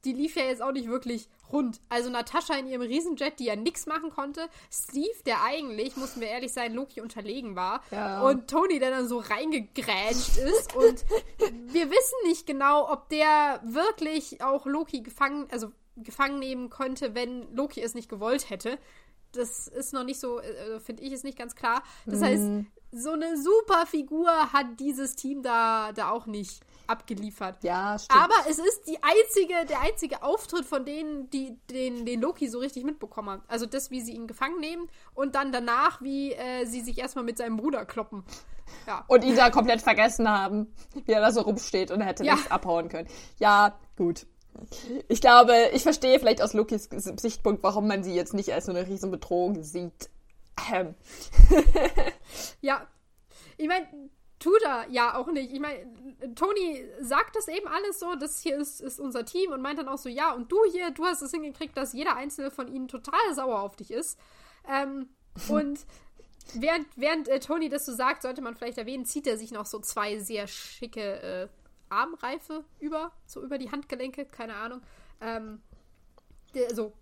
[0.03, 1.79] die lief ja jetzt auch nicht wirklich rund.
[1.87, 4.49] Also Natascha in ihrem Riesenjet, die ja nichts machen konnte.
[4.69, 7.81] Steve, der eigentlich, mussten wir ehrlich sein, Loki unterlegen war.
[7.91, 8.21] Ja.
[8.21, 10.75] Und Tony, der dann so reingegrätscht ist.
[10.75, 11.05] Und
[11.73, 15.71] wir wissen nicht genau, ob der wirklich auch Loki gefangen, also
[16.03, 18.77] gefangen nehmen könnte, wenn Loki es nicht gewollt hätte.
[19.31, 21.83] Das ist noch nicht so, äh, finde ich, ist nicht ganz klar.
[22.05, 22.23] Das mhm.
[22.23, 22.43] heißt,
[22.91, 27.63] so eine super Figur hat dieses Team da, da auch nicht abgeliefert.
[27.63, 28.19] Ja, stimmt.
[28.19, 32.57] Aber es ist die einzige, der einzige Auftritt von denen, die den, den Loki so
[32.59, 33.43] richtig mitbekommen haben.
[33.47, 37.23] Also das, wie sie ihn gefangen nehmen und dann danach, wie äh, sie sich erstmal
[37.23, 38.23] mit seinem Bruder kloppen.
[38.87, 39.03] Ja.
[39.07, 40.73] Und ihn da komplett vergessen haben,
[41.05, 42.35] wie er da so rumsteht und hätte ja.
[42.35, 43.07] nichts abhauen können.
[43.37, 44.25] Ja, gut.
[45.07, 48.71] Ich glaube, ich verstehe vielleicht aus Lokis Sichtpunkt, warum man sie jetzt nicht als so
[48.71, 50.09] eine Riesenbedrohung sieht.
[50.73, 50.95] Ähm.
[52.61, 52.87] ja.
[53.57, 53.87] Ich meine,
[54.39, 55.51] tut er ja auch nicht.
[55.51, 55.85] Ich meine,
[56.35, 59.89] Tony sagt das eben alles so, das hier ist, ist unser Team und meint dann
[59.89, 62.87] auch so, ja, und du hier, du hast es hingekriegt, dass jeder einzelne von ihnen
[62.87, 64.17] total sauer auf dich ist.
[64.67, 65.09] Ähm,
[65.49, 65.85] und
[66.53, 69.65] während, während äh, Tony das so sagt, sollte man vielleicht erwähnen, zieht er sich noch
[69.65, 71.47] so zwei sehr schicke äh,
[71.89, 74.81] Armreife über, so über die Handgelenke, keine Ahnung.
[75.21, 75.61] Ähm,
[76.53, 76.93] der, so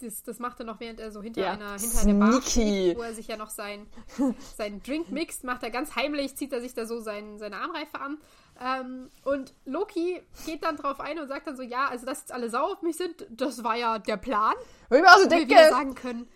[0.00, 2.96] das, das macht er noch, während er so hinter Ja, einer hinter der Bar steht,
[2.96, 3.86] wo er sich ja noch sein,
[4.56, 8.00] sein Drink mixt, macht er ganz heimlich, zieht er sich da so sein, seine Armreife
[8.00, 8.18] an.
[8.60, 12.32] Ähm, und Loki geht dann drauf ein und sagt dann so, ja, also dass jetzt
[12.32, 14.54] alle sauer auf mich sind, das war ja der Plan.
[14.88, 16.28] Wo wir denke, wieder sagen können,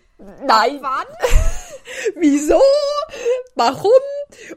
[0.45, 1.05] nein, wann?
[2.15, 2.59] wieso?
[3.55, 3.91] Warum?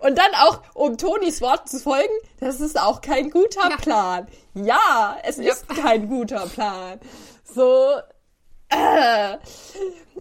[0.01, 3.77] Und dann auch, um Tonis Wort zu folgen, das ist auch kein guter Ja.
[3.77, 4.27] Plan.
[4.55, 5.53] Ja, es Ja.
[5.53, 7.01] ist kein guter Plan.
[7.45, 7.95] So,
[8.69, 9.39] äh,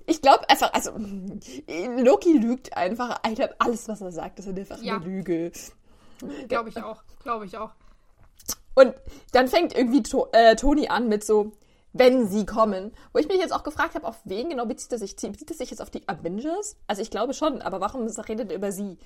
[0.05, 0.91] ich glaube einfach, also
[1.97, 3.19] Loki lügt einfach.
[3.27, 4.95] Ich glaube, alles, was er sagt, ist einfach Ja.
[4.95, 5.51] eine Lüge.
[6.47, 7.71] Glaube ich auch, glaube ich auch.
[8.75, 8.93] Und
[9.33, 11.51] dann fängt irgendwie to äh, Toni an mit so,
[11.93, 12.91] wenn sie kommen.
[13.13, 15.15] Wo ich mich jetzt auch gefragt habe, auf wen genau bezieht er sich?
[15.15, 16.77] Bezieht er sich jetzt auf die Avengers?
[16.87, 18.97] Also ich glaube schon, aber warum redet er über sie?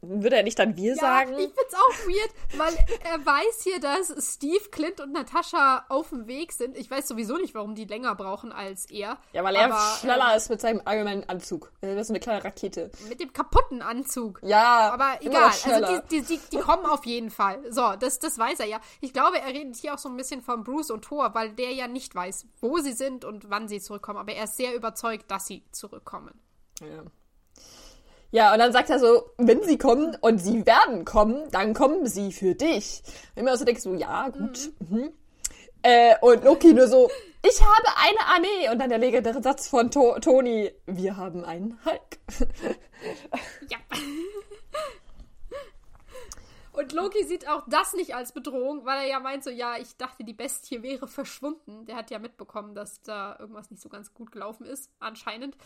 [0.00, 1.32] Würde er nicht dann wir Ja, sagen?
[1.38, 6.26] ich find's auch weird, weil er weiß hier, dass Steve, Clint und Natascha auf dem
[6.26, 6.76] Weg sind.
[6.76, 9.18] Ich weiß sowieso nicht, warum die länger brauchen als er.
[9.32, 11.72] Ja, weil er aber, schneller ähm, ist mit seinem allgemeinen Anzug.
[11.80, 12.90] Das ist so eine kleine Rakete.
[13.08, 14.40] Mit dem kaputten Anzug.
[14.42, 17.60] Ja, Aber egal, also die, die, die, die kommen auf jeden Fall.
[17.72, 18.80] So, das, das weiß er ja.
[19.00, 21.72] Ich glaube, er redet hier auch so ein bisschen von Bruce und Thor, weil der
[21.72, 24.18] ja nicht weiß, wo sie sind und wann sie zurückkommen.
[24.18, 26.38] Aber er ist sehr überzeugt, dass sie zurückkommen.
[26.80, 27.04] Ja.
[28.34, 32.08] Ja, und dann sagt er so, wenn sie kommen und sie werden kommen, dann kommen
[32.08, 33.00] sie für dich.
[33.36, 34.72] Und immer so denkst du, ja, gut.
[34.90, 35.12] Mhm.
[35.82, 37.08] Äh, und Loki nur so,
[37.48, 38.72] ich habe eine Armee.
[38.72, 42.18] Und dann der legendäre Satz von to Toni, wir haben einen Hulk.
[43.70, 43.78] Ja.
[46.72, 49.96] Und Loki sieht auch das nicht als Bedrohung, weil er ja meint so, ja, ich
[49.96, 51.86] dachte, die Bestie wäre verschwunden.
[51.86, 55.56] Der hat ja mitbekommen, dass da irgendwas nicht so ganz gut gelaufen ist, anscheinend.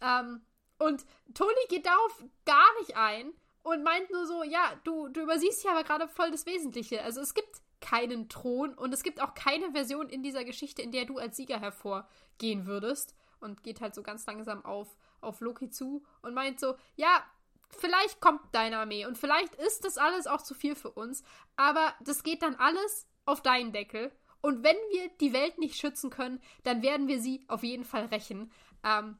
[0.00, 0.40] Ähm,
[0.78, 5.64] und Tony geht darauf gar nicht ein und meint nur so, ja, du, du übersiehst
[5.64, 7.02] ja aber gerade voll das Wesentliche.
[7.02, 10.92] Also es gibt keinen Thron und es gibt auch keine Version in dieser Geschichte, in
[10.92, 13.14] der du als Sieger hervorgehen würdest.
[13.38, 17.22] Und geht halt so ganz langsam auf, auf Loki zu und meint so, ja,
[17.70, 21.22] vielleicht kommt deine Armee und vielleicht ist das alles auch zu viel für uns,
[21.56, 24.10] aber das geht dann alles auf deinen Deckel.
[24.40, 28.06] Und wenn wir die Welt nicht schützen können, dann werden wir sie auf jeden Fall
[28.06, 28.50] rächen.
[28.84, 29.18] Ähm,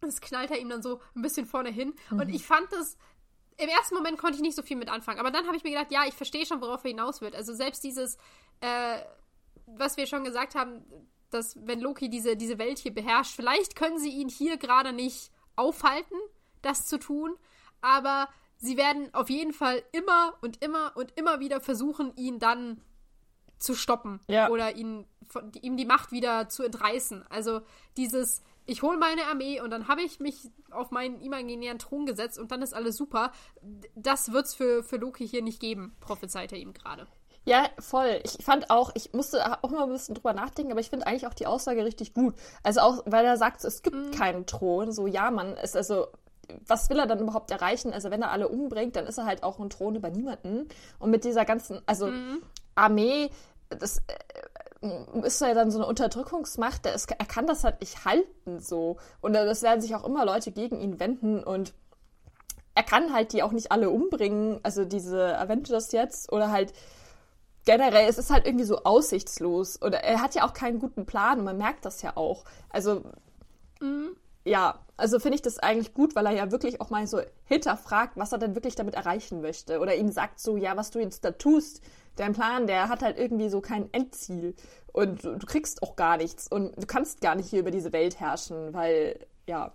[0.00, 1.94] das knallt er ihm dann so ein bisschen vorne hin.
[2.10, 2.96] Und ich fand das.
[3.56, 5.20] Im ersten Moment konnte ich nicht so viel mit anfangen.
[5.20, 7.36] Aber dann habe ich mir gedacht, ja, ich verstehe schon, worauf er hinaus wird.
[7.36, 8.16] Also selbst dieses,
[8.60, 8.98] äh,
[9.66, 10.84] was wir schon gesagt haben,
[11.30, 15.30] dass wenn Loki diese, diese Welt hier beherrscht, vielleicht können sie ihn hier gerade nicht
[15.56, 16.16] aufhalten,
[16.62, 17.36] das zu tun.
[17.80, 22.80] Aber sie werden auf jeden Fall immer und immer und immer wieder versuchen, ihn dann
[23.58, 24.48] zu stoppen Ja.
[24.50, 27.24] oder ihn, von, ihm die Macht wieder zu entreißen.
[27.28, 27.60] Also
[27.96, 32.38] dieses, ich hole meine Armee und dann habe ich mich auf meinen imaginären Thron gesetzt
[32.38, 33.32] und dann ist alles super.
[33.94, 37.06] Das wird es für, für Loki hier nicht geben, prophezeit er ihm gerade.
[37.46, 38.20] Ja, voll.
[38.24, 41.26] Ich fand auch, ich musste auch mal ein bisschen drüber nachdenken, aber ich finde eigentlich
[41.26, 42.34] auch die Aussage richtig gut.
[42.62, 44.92] Also auch, weil er sagt, es gibt keinen Thron.
[44.92, 46.06] So, ja, man ist also,
[46.66, 47.92] was will er dann überhaupt erreichen?
[47.92, 50.68] Also wenn er alle umbringt, dann ist er halt auch ein Thron über niemanden.
[50.98, 52.10] Und mit dieser ganzen, also
[52.76, 53.28] Armee,
[53.68, 54.02] das äh,
[55.22, 58.96] ist ja dann so eine Unterdrückungsmacht, der ist, er kann das halt nicht halten so.
[59.20, 61.74] Und es werden sich auch immer Leute gegen ihn wenden und
[62.74, 66.72] er kann halt die auch nicht alle umbringen, also diese Avengers jetzt oder halt
[67.64, 69.80] generell, es ist halt irgendwie so aussichtslos.
[69.82, 72.44] Oder er hat ja auch keinen guten Plan und man merkt das ja auch.
[72.68, 73.02] Also,
[74.44, 78.16] ja, also finde ich das eigentlich gut, weil er ja wirklich auch mal so hinterfragt,
[78.16, 79.80] was er denn wirklich damit erreichen möchte.
[79.80, 81.82] Oder ihm sagt so, ja, was du jetzt da tust,
[82.16, 84.54] dein Plan, der hat halt irgendwie so kein Endziel.
[84.92, 86.46] Und du, kriegst auch gar nichts.
[86.46, 89.72] Und du kannst gar nicht hier über diese Welt herrschen, weil, ja.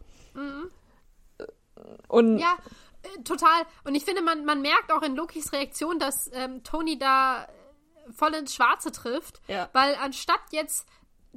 [2.08, 2.58] Und Ja,
[3.04, 3.64] äh, total.
[3.84, 8.14] Und ich finde, man, man merkt auch in Lokis Reaktion, dass ähm, Tony da äh,
[8.14, 9.42] voll ins Schwarze trifft.
[9.48, 9.70] Ja.
[9.74, 10.88] Weil anstatt jetzt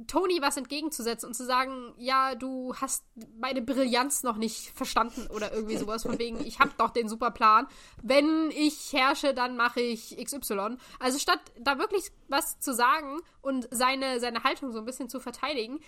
[0.07, 3.05] Tony was entgegenzusetzen und zu sagen, ja, du hast
[3.39, 7.29] meine Brillanz noch nicht verstanden oder irgendwie sowas von wegen, ich hab doch den super
[7.29, 7.67] Plan.
[8.01, 10.77] Wenn ich herrsche, dann mache ich XY.
[10.99, 15.19] Also statt da wirklich was zu sagen und seine, seine Haltung so ein bisschen zu
[15.19, 15.79] verteidigen,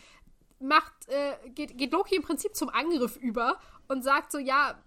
[0.60, 4.82] macht, äh, geht, geht Loki im Prinzip zum Angriff über und sagt so, ja,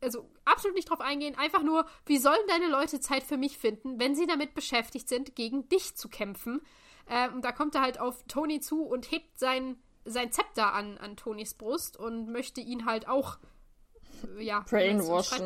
[0.00, 3.98] also absolut nicht drauf eingehen, einfach nur, wie sollen deine Leute Zeit für mich finden,
[3.98, 6.60] wenn sie damit beschäftigt sind, gegen dich zu kämpfen?
[7.08, 10.98] Ähm, und da kommt er halt auf Tony zu und hebt sein, sein Zepter an,
[10.98, 13.38] an Tonys Brust und möchte ihn halt auch
[14.38, 14.64] äh, ja,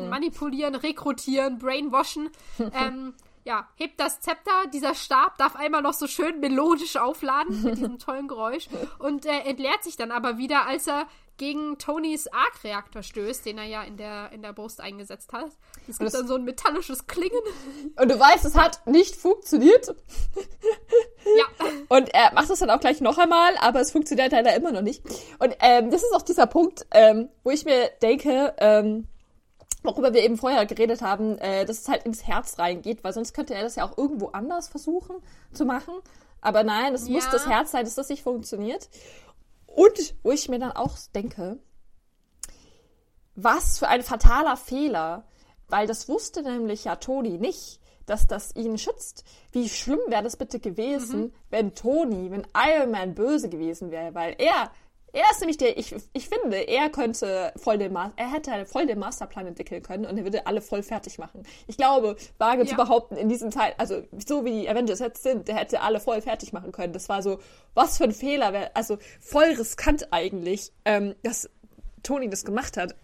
[0.09, 2.29] manipulieren, rekrutieren, brainwashen.
[2.73, 3.13] ähm,
[3.49, 7.97] ja, hebt das Zepter, dieser Stab darf einmal noch so schön melodisch aufladen mit diesem
[7.99, 8.67] tollen Geräusch
[8.99, 11.07] und äh, entleert sich dann aber wieder, als er
[11.37, 15.49] gegen Tonys Arc-Reaktor stößt, den er ja in der, in der Brust eingesetzt hat.
[15.87, 17.41] Es gibt dann so ein metallisches Klingen.
[17.99, 19.95] Und du weißt, es hat nicht funktioniert.
[21.25, 21.65] Ja.
[21.87, 24.81] Und er macht das dann auch gleich noch einmal, aber es funktioniert leider immer noch
[24.81, 25.01] nicht.
[25.39, 29.07] Und ähm, das ist auch dieser Punkt, ähm, wo ich mir denke, ähm,
[29.83, 33.33] worüber wir eben vorher geredet haben, äh, dass es halt ins Herz reingeht, weil sonst
[33.33, 35.15] könnte er das ja auch irgendwo anders versuchen
[35.53, 35.93] zu machen.
[36.41, 37.13] Aber nein, es Ja.
[37.15, 38.89] muss das Herz sein, dass das nicht funktioniert.
[39.67, 41.59] Und wo ich mir dann auch denke,
[43.35, 45.23] was für ein fataler Fehler,
[45.67, 49.23] weil das wusste nämlich ja Toni nicht, dass das ihn schützt.
[49.51, 54.35] Wie schlimm wäre das bitte gewesen, wenn Toni, wenn Iron Man böse gewesen wäre, weil
[54.39, 54.71] er,
[55.13, 58.85] er ist nämlich der, ich, ich finde, er könnte voll den, Ma er hätte voll
[58.85, 61.43] den Masterplan entwickeln können und er würde alle voll fertig machen.
[61.67, 62.83] Ich glaube, wage zu Ja.
[62.83, 66.21] behaupten, in diesem Teil, also so wie die Avengers jetzt sind, der hätte alle voll
[66.21, 66.93] fertig machen können.
[66.93, 67.39] Das war so,
[67.73, 71.49] was für ein Fehler, wär, also voll riskant eigentlich, ähm, dass
[72.03, 72.95] Toni das gemacht hat.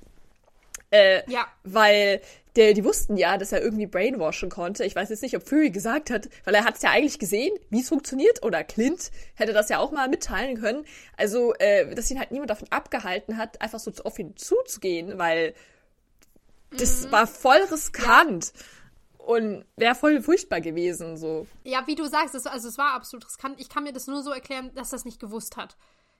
[0.92, 1.46] Äh, Ja.
[1.64, 2.22] Weil
[2.56, 4.86] der, die wussten ja, dass er irgendwie brainwashen konnte.
[4.86, 7.54] Ich weiß jetzt nicht, ob Fury gesagt hat, weil er hat es ja eigentlich gesehen,
[7.70, 8.44] wie es funktioniert.
[8.44, 10.86] Oder Clint hätte das ja auch mal mitteilen können.
[11.18, 15.54] Also, äh, dass ihn halt niemand davon abgehalten hat, einfach so auf ihn zuzugehen, weil
[16.72, 18.54] das war voll riskant.
[19.18, 21.48] Und wäre voll furchtbar gewesen, so.
[21.64, 23.60] Ja, wie du sagst, es, also es war absolut riskant.
[23.60, 25.78] Ich kann mir das nur so erklären, dass er es nicht gewusst hat.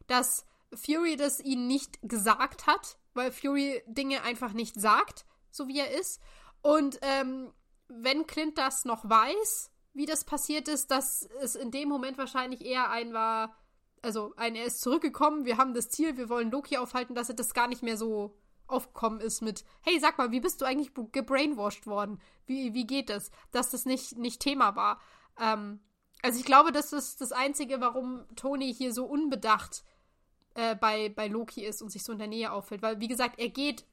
[0.08, 5.24] Dass Fury das ihnen nicht gesagt hat, weil Fury Dinge einfach nicht sagt,
[5.56, 6.22] so wie er ist.
[6.62, 7.54] Und ähm,
[7.88, 12.66] wenn Clint das noch weiß, wie das passiert ist, dass es in dem Moment wahrscheinlich
[12.66, 13.56] eher ein war,
[14.02, 17.36] also ein, er ist zurückgekommen, wir haben das Ziel, wir wollen Loki aufhalten, dass er
[17.36, 18.38] das gar nicht mehr so
[18.68, 22.20] aufgekommen ist mit, hey, sag mal, wie bist du eigentlich gebrainwashed worden?
[22.46, 23.32] Wie, wie geht das?
[23.52, 25.00] Dass das nicht, nicht Thema war.
[25.40, 25.80] Ähm,
[26.22, 29.84] also ich glaube, das ist das Einzige, warum Tony hier so unbedacht
[30.56, 32.82] äh, bei, bei Loki ist und sich so in der Nähe auffällt.
[32.82, 33.86] Weil, wie gesagt, er geht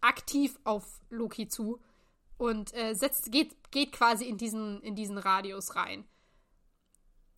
[0.00, 1.80] aktiv auf Loki zu
[2.38, 6.04] und äh, setzt, geht, geht quasi in diesen, in diesen Radius rein.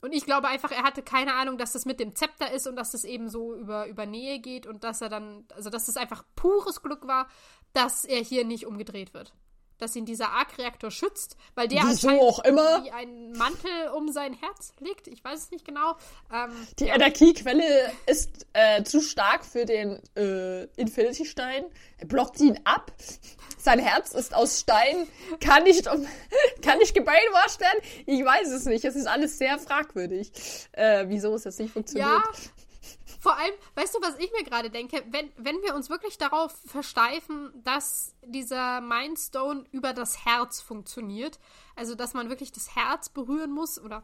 [0.00, 2.76] Und ich glaube einfach, er hatte keine Ahnung, dass das mit dem Zepter ist und
[2.76, 5.96] dass das eben so über, über Nähe geht und dass er dann, also dass es
[5.96, 7.28] einfach pures Glück war,
[7.72, 9.34] dass er hier nicht umgedreht wird.
[9.78, 12.84] Dass ihn dieser Arc-Reaktor schützt, weil der Wieso auch immer.
[12.84, 15.06] wie ein Mantel um sein Herz liegt.
[15.08, 15.96] Ich weiß es nicht genau.
[16.32, 21.64] Ähm, Die Energiequelle ist äh, zu stark für den äh, Infinity-Stein.
[21.98, 22.92] Er blockt ihn ab.
[23.58, 25.06] Sein Herz ist aus Stein,
[25.40, 26.06] kann nicht, um,
[26.62, 27.78] kann nicht gebrainwashed werden.
[28.06, 28.84] Ich weiß es nicht.
[28.84, 30.30] Es ist alles sehr fragwürdig,
[30.72, 32.08] äh, wieso es jetzt nicht funktioniert.
[32.08, 32.22] Ja,
[33.28, 35.04] vor allem, weißt du, was ich mir gerade denke?
[35.10, 41.38] Wenn, wenn wir uns wirklich darauf versteifen, dass dieser Mindstone über das Herz funktioniert,
[41.76, 44.02] also dass man wirklich das Herz berühren muss, oder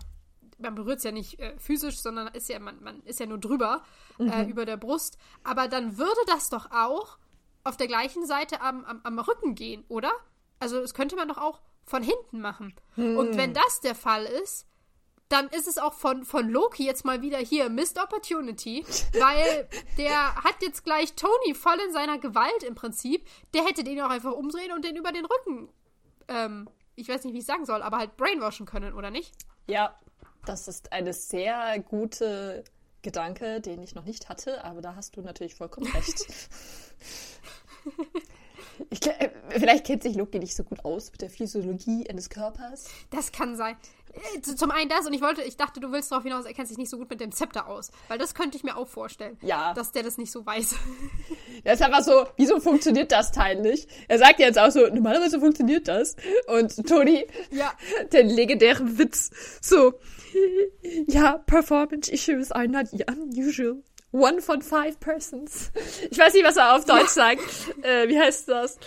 [0.59, 3.39] man berührt es ja nicht äh, physisch, sondern ist ja, man, man ist ja nur
[3.39, 3.83] drüber,
[4.18, 7.16] äh, über der Brust, aber dann würde das doch auch
[7.62, 10.12] auf der gleichen Seite am, am, am Rücken gehen, oder?
[10.61, 12.75] Also das könnte man doch auch von hinten machen.
[13.16, 14.66] Und wenn das der Fall ist,
[15.35, 18.87] dann ist es auch von, von Loki jetzt mal wieder hier Missed Opportunity,
[19.18, 19.68] weil
[19.99, 23.26] der hat jetzt gleich Tony voll in seiner Gewalt im Prinzip.
[23.53, 25.68] Der hätte den auch einfach umdrehen und den über den Rücken,
[26.28, 29.32] ähm, ich weiß nicht, wie ich sagen soll, aber halt brainwashen können, oder nicht?
[29.66, 29.99] Ja,
[30.47, 32.62] das ist eine sehr gute
[33.03, 36.26] Gedanke, den ich noch nicht hatte, aber da hast du natürlich vollkommen recht.
[38.91, 42.87] Ich, äh, vielleicht kennt sich Loki nicht so gut aus mit der Physiologie eines Körpers.
[43.11, 43.77] Das kann sein.
[44.37, 46.68] Äh, Zum einen das und ich wollte, ich dachte, du willst darauf hinaus, er kennt
[46.68, 47.91] sich nicht so gut mit dem Zepter aus.
[48.09, 49.37] Weil das könnte ich mir auch vorstellen.
[49.43, 49.75] Ja.
[49.75, 50.75] Dass der das nicht so weiß.
[51.66, 53.89] Er ist einfach so, wieso funktioniert das Teil nicht?
[54.09, 56.14] Er sagt jetzt auch so, normalerweise funktioniert das.
[56.47, 57.72] Und Toni, Ja.
[58.12, 59.31] den legendären Witz,
[59.62, 59.95] so,
[61.09, 63.83] ja, Performance Issues are not unusual.
[64.15, 65.73] One von five persons.
[66.09, 67.41] Ich weiß nicht, was er auf Deutsch sagt.
[67.83, 68.79] Äh, wie heißt das?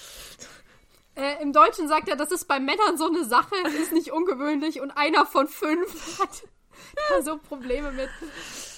[1.15, 4.80] Äh, Im Deutschen sagt er, das ist bei Männern so eine Sache, ist nicht ungewöhnlich
[4.80, 6.43] und einer von fünf hat
[7.09, 8.09] da so Probleme mit.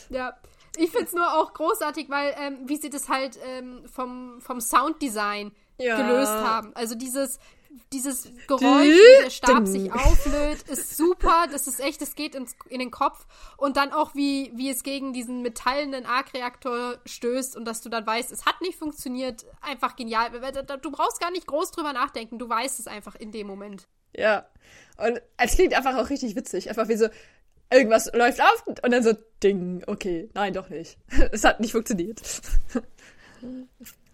[0.09, 0.33] Ja.
[0.75, 5.51] Ich find's nur auch großartig, weil, ähm, wie sie das halt ähm, vom, vom Sounddesign
[5.77, 5.97] Ja.
[5.97, 6.71] gelöst haben.
[6.75, 7.37] Also dieses,
[7.93, 11.47] dieses Geräusch, wie der Stab sich auflöst, ist super.
[11.51, 13.25] Das ist echt, das geht ins, in den Kopf.
[13.57, 18.05] Und dann auch, wie, wie es gegen diesen metallenen Arc-Reaktor stößt und dass du dann
[18.05, 19.45] weißt, es hat nicht funktioniert.
[19.61, 20.31] Einfach genial.
[20.81, 22.39] Du brauchst gar nicht groß drüber nachdenken.
[22.39, 23.87] Du weißt es einfach in dem Moment.
[24.15, 24.47] Ja.
[24.97, 26.69] Und es klingt einfach auch richtig witzig.
[26.69, 27.07] Einfach wie so,
[27.71, 29.13] irgendwas läuft auf und dann so,
[29.43, 30.97] Ding, okay, nein, doch nicht.
[31.31, 32.21] Es hat nicht funktioniert.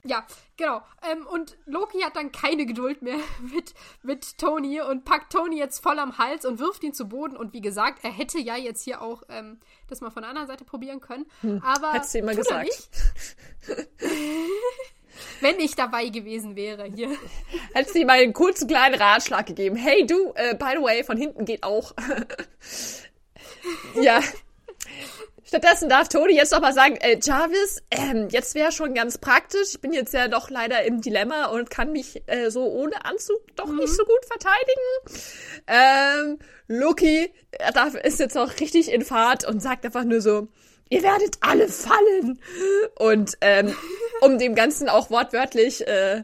[0.05, 0.23] Ja,
[0.55, 0.83] genau.
[1.11, 3.17] Ähm, und Loki hat dann keine Geduld mehr
[3.53, 7.35] mit, mit Tony und packt Tony jetzt voll am Hals und wirft ihn zu Boden.
[7.35, 10.47] Und wie gesagt, er hätte ja jetzt hier auch ähm, das mal von der anderen
[10.47, 11.25] Seite probieren können.
[11.63, 12.89] Aber Hättest du immer er gesagt.
[15.41, 17.09] wenn ich dabei gewesen wäre hier.
[17.73, 19.75] Hättest du ihm mal einen kurzen kleinen Ratschlag gegeben.
[19.75, 21.93] Hey du, äh, by the way, von hinten geht auch.
[23.95, 24.21] Ja.
[25.47, 29.69] Stattdessen darf Toni jetzt noch mal sagen, äh, Jarvis, ähm, jetzt wäre schon ganz praktisch.
[29.73, 33.55] Ich bin jetzt ja doch leider im Dilemma und kann mich äh, so ohne Anzug
[33.55, 33.77] doch mhm.
[33.77, 35.27] nicht so gut verteidigen.
[35.67, 40.47] Ähm, Loki er darf, ist jetzt auch richtig in Fahrt und sagt einfach nur so,
[40.89, 42.39] ihr werdet alle fallen.
[42.97, 43.75] Und ähm,
[44.21, 46.23] um dem Ganzen auch wortwörtlich äh,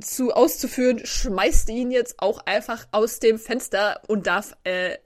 [0.00, 4.96] zu auszuführen, schmeißt ihn jetzt auch einfach aus dem Fenster und darf äh,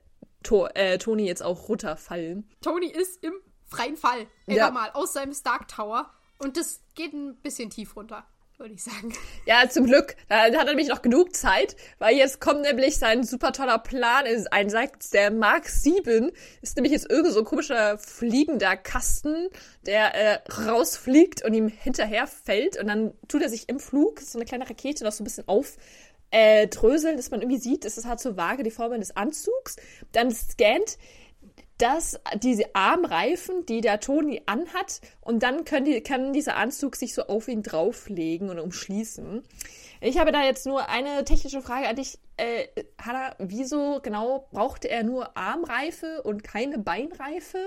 [0.44, 2.48] to äh, Toni jetzt auch runterfallen.
[2.60, 3.34] Toni ist im
[3.66, 4.26] freien Fall.
[4.46, 4.70] Ja.
[4.70, 6.10] mal aus seinem Stark Tower.
[6.38, 8.24] Und das geht ein bisschen tief runter
[8.58, 9.12] würde ich sagen.
[9.46, 10.16] Ja, zum Glück.
[10.28, 14.26] Da hat er nämlich noch genug Zeit, weil jetzt kommt nämlich sein super toller Plan.
[14.26, 16.30] Ist ein sagt, der Mark 7
[16.62, 19.48] ist nämlich jetzt irgend so ein komischer fliegender Kasten,
[19.86, 24.38] der äh, rausfliegt und ihm hinterher fällt und dann tut er sich im Flug, so
[24.38, 25.76] eine kleine Rakete, noch so ein bisschen auf
[26.34, 29.76] äh, dröseln, dass man irgendwie sieht, dass es hat so vage die Form eines Anzugs.
[30.12, 30.98] Dann scannt
[31.78, 37.22] dass diese Armreifen, die der Toni anhat, und dann die, kann dieser Anzug sich so
[37.22, 39.42] auf ihn drauflegen und umschließen.
[40.00, 42.68] Ich habe da jetzt nur eine technische Frage an dich, äh,
[43.02, 43.34] Hanna.
[43.38, 47.58] Wieso genau brauchte er nur Armreife und keine Beinreife?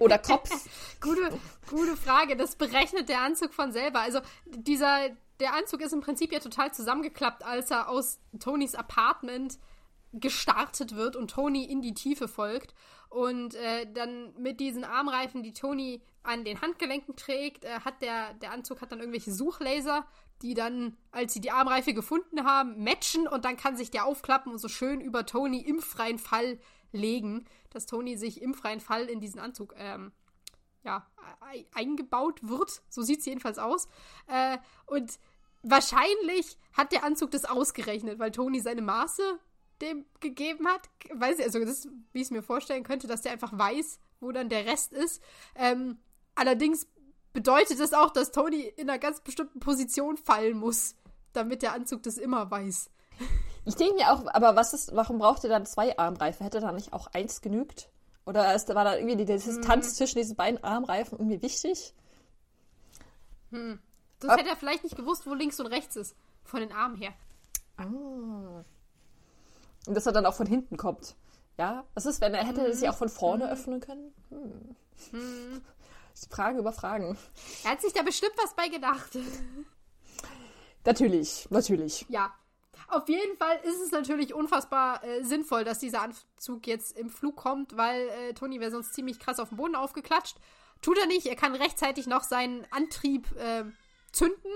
[0.00, 0.50] Oder Kopf?
[1.00, 1.38] gute,
[1.70, 2.36] gute Frage.
[2.36, 4.00] Das berechnet der Anzug von selber.
[4.00, 5.10] Also dieser,
[5.42, 9.58] der Anzug ist im Prinzip ja total zusammengeklappt, als er aus Tonys Apartment
[10.12, 12.74] gestartet wird und Tony in die Tiefe folgt.
[13.08, 18.34] Und äh, dann mit diesen Armreifen, die Tony an den Handgelenken trägt, äh, hat der,
[18.34, 20.06] der Anzug hat dann irgendwelche Suchlaser,
[20.42, 24.52] die dann, als sie die Armreife gefunden haben, matchen und dann kann sich der aufklappen
[24.52, 26.58] und so schön über Tony im freien Fall
[26.92, 30.12] legen, dass Tony sich im freien Fall in diesen Anzug ähm,
[30.84, 31.06] ja,
[31.74, 32.82] eingebaut wird.
[32.88, 33.88] So sieht es jedenfalls aus.
[34.26, 35.18] Äh, und
[35.62, 39.22] wahrscheinlich hat der Anzug das ausgerechnet, weil Tony seine Maße
[39.80, 40.88] dem gegeben hat.
[41.12, 44.32] Weiß ich, also das, wie ich es mir vorstellen könnte, dass der einfach weiß, wo
[44.32, 45.22] dann der Rest ist.
[45.56, 45.98] Ähm,
[46.34, 46.86] allerdings
[47.32, 50.94] bedeutet das auch, dass Tony in einer ganz bestimmten Position fallen muss,
[51.32, 52.90] damit der Anzug das immer weiß.
[53.64, 56.44] Ich denke mir auch, aber was ist, warum braucht er dann zwei Armreifen?
[56.44, 57.90] Hätte da nicht auch eins genügt?
[58.24, 59.94] Oder ist, war da irgendwie die Distanz hm.
[59.94, 61.94] zwischen diesen beiden Armreifen irgendwie wichtig?
[63.50, 63.78] Hm.
[64.22, 66.16] Das hätte er vielleicht nicht gewusst, wo links und rechts ist.
[66.44, 67.12] Von den Armen her.
[67.76, 68.64] Ah.
[69.86, 71.16] Und dass er dann auch von hinten kommt.
[71.58, 72.72] Ja, was ist, wenn er hätte mhm.
[72.72, 73.50] sich auch von vorne mhm.
[73.50, 74.14] öffnen können?
[74.30, 74.76] Hm.
[75.12, 75.62] Mhm.
[76.30, 77.16] Fragen über Fragen.
[77.64, 79.10] Er hat sich da bestimmt was bei gedacht.
[80.84, 82.04] Natürlich, natürlich.
[82.08, 82.32] Ja.
[82.88, 87.36] Auf jeden Fall ist es natürlich unfassbar äh, sinnvoll, dass dieser Anzug jetzt im Flug
[87.36, 90.36] kommt, weil äh, Toni wäre sonst ziemlich krass auf den Boden aufgeklatscht.
[90.82, 93.64] Tut er nicht, er kann rechtzeitig noch seinen Antrieb äh,
[94.12, 94.52] zünden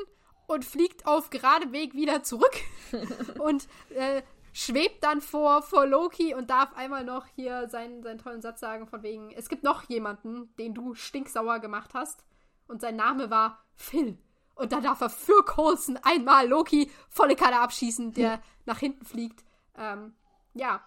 [0.47, 2.55] und fliegt auf geradem Weg wieder zurück
[3.39, 8.41] und äh, schwebt dann vor, vor Loki und darf einmal noch hier seinen, seinen tollen
[8.41, 12.25] Satz sagen, von wegen, es gibt noch jemanden, den du stinksauer gemacht hast.
[12.67, 14.19] Und sein Name war Phil.
[14.55, 18.43] Und dann darf er für Coulson einmal Loki volle Kanne abschießen, der hm.
[18.65, 19.45] nach hinten fliegt.
[19.77, 20.15] Ähm,
[20.55, 20.83] ja.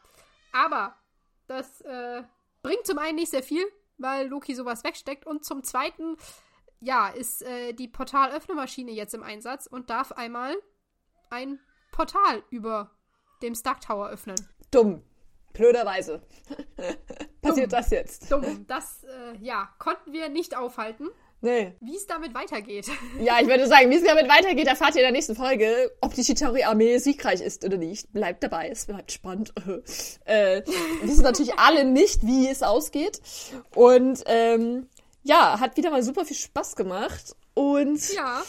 [0.51, 0.95] Aber
[1.45, 2.23] das äh,
[2.63, 3.63] bringt zum einen nicht sehr viel,
[3.99, 5.27] weil Loki sowas wegsteckt.
[5.27, 6.17] Und zum zweiten,
[6.81, 10.55] ja, ist äh, die Portalöffnemaschine jetzt im Einsatz und darf einmal
[11.29, 11.59] ein
[11.91, 12.91] Portal über
[13.41, 14.35] dem Stark Tower öffnen.
[14.71, 15.03] Dumm.
[15.53, 16.21] Blöderweise.
[17.41, 17.79] Passiert Dumm.
[17.79, 18.31] das jetzt.
[18.31, 18.65] Dumm.
[18.67, 21.09] Das, äh, ja, konnten wir nicht aufhalten.
[21.41, 21.73] Nee.
[21.79, 22.87] Wie es damit weitergeht.
[23.19, 25.91] Ja, ich würde sagen, wie es damit weitergeht, erfahrt ihr in der nächsten Folge.
[26.01, 28.11] Ob die Chitauri-Armee siegreich ist oder nicht.
[28.13, 29.53] Bleibt dabei, es bleibt spannend.
[30.25, 33.21] äh, wir wissen natürlich alle nicht, wie es ausgeht.
[33.75, 34.87] Und ähm,
[35.23, 37.35] ja, hat wieder mal super viel Spaß gemacht.
[37.53, 38.41] Und ja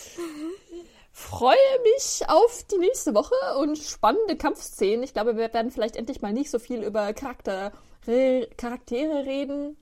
[1.21, 5.03] freue mich auf die nächste Woche und spannende Kampfszenen.
[5.03, 7.73] Ich glaube, wir werden vielleicht endlich mal nicht so viel über Charakter,
[8.07, 9.77] Re Charaktere reden,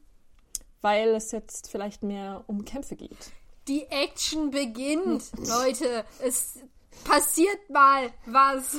[0.81, 3.31] weil es jetzt vielleicht mehr um Kämpfe geht.
[3.69, 6.05] Die Action beginnt, Leute.
[6.21, 6.59] Es
[7.05, 8.77] passiert mal was.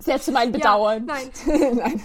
[0.00, 1.06] Sehr zu meinem Bedauern.
[1.06, 1.30] Ja, nein.
[1.76, 2.02] nein.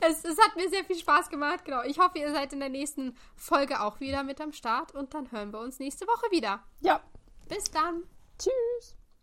[0.00, 1.82] Es, es, hat mir sehr viel Spaß gemacht, genau.
[1.82, 5.30] Ich hoffe, ihr seid in der nächsten Folge auch wieder mit am Start und dann
[5.32, 6.62] hören wir uns nächste Woche wieder.
[6.80, 7.00] Ja.
[7.48, 8.04] Bis dann.
[8.38, 8.99] Tschüss.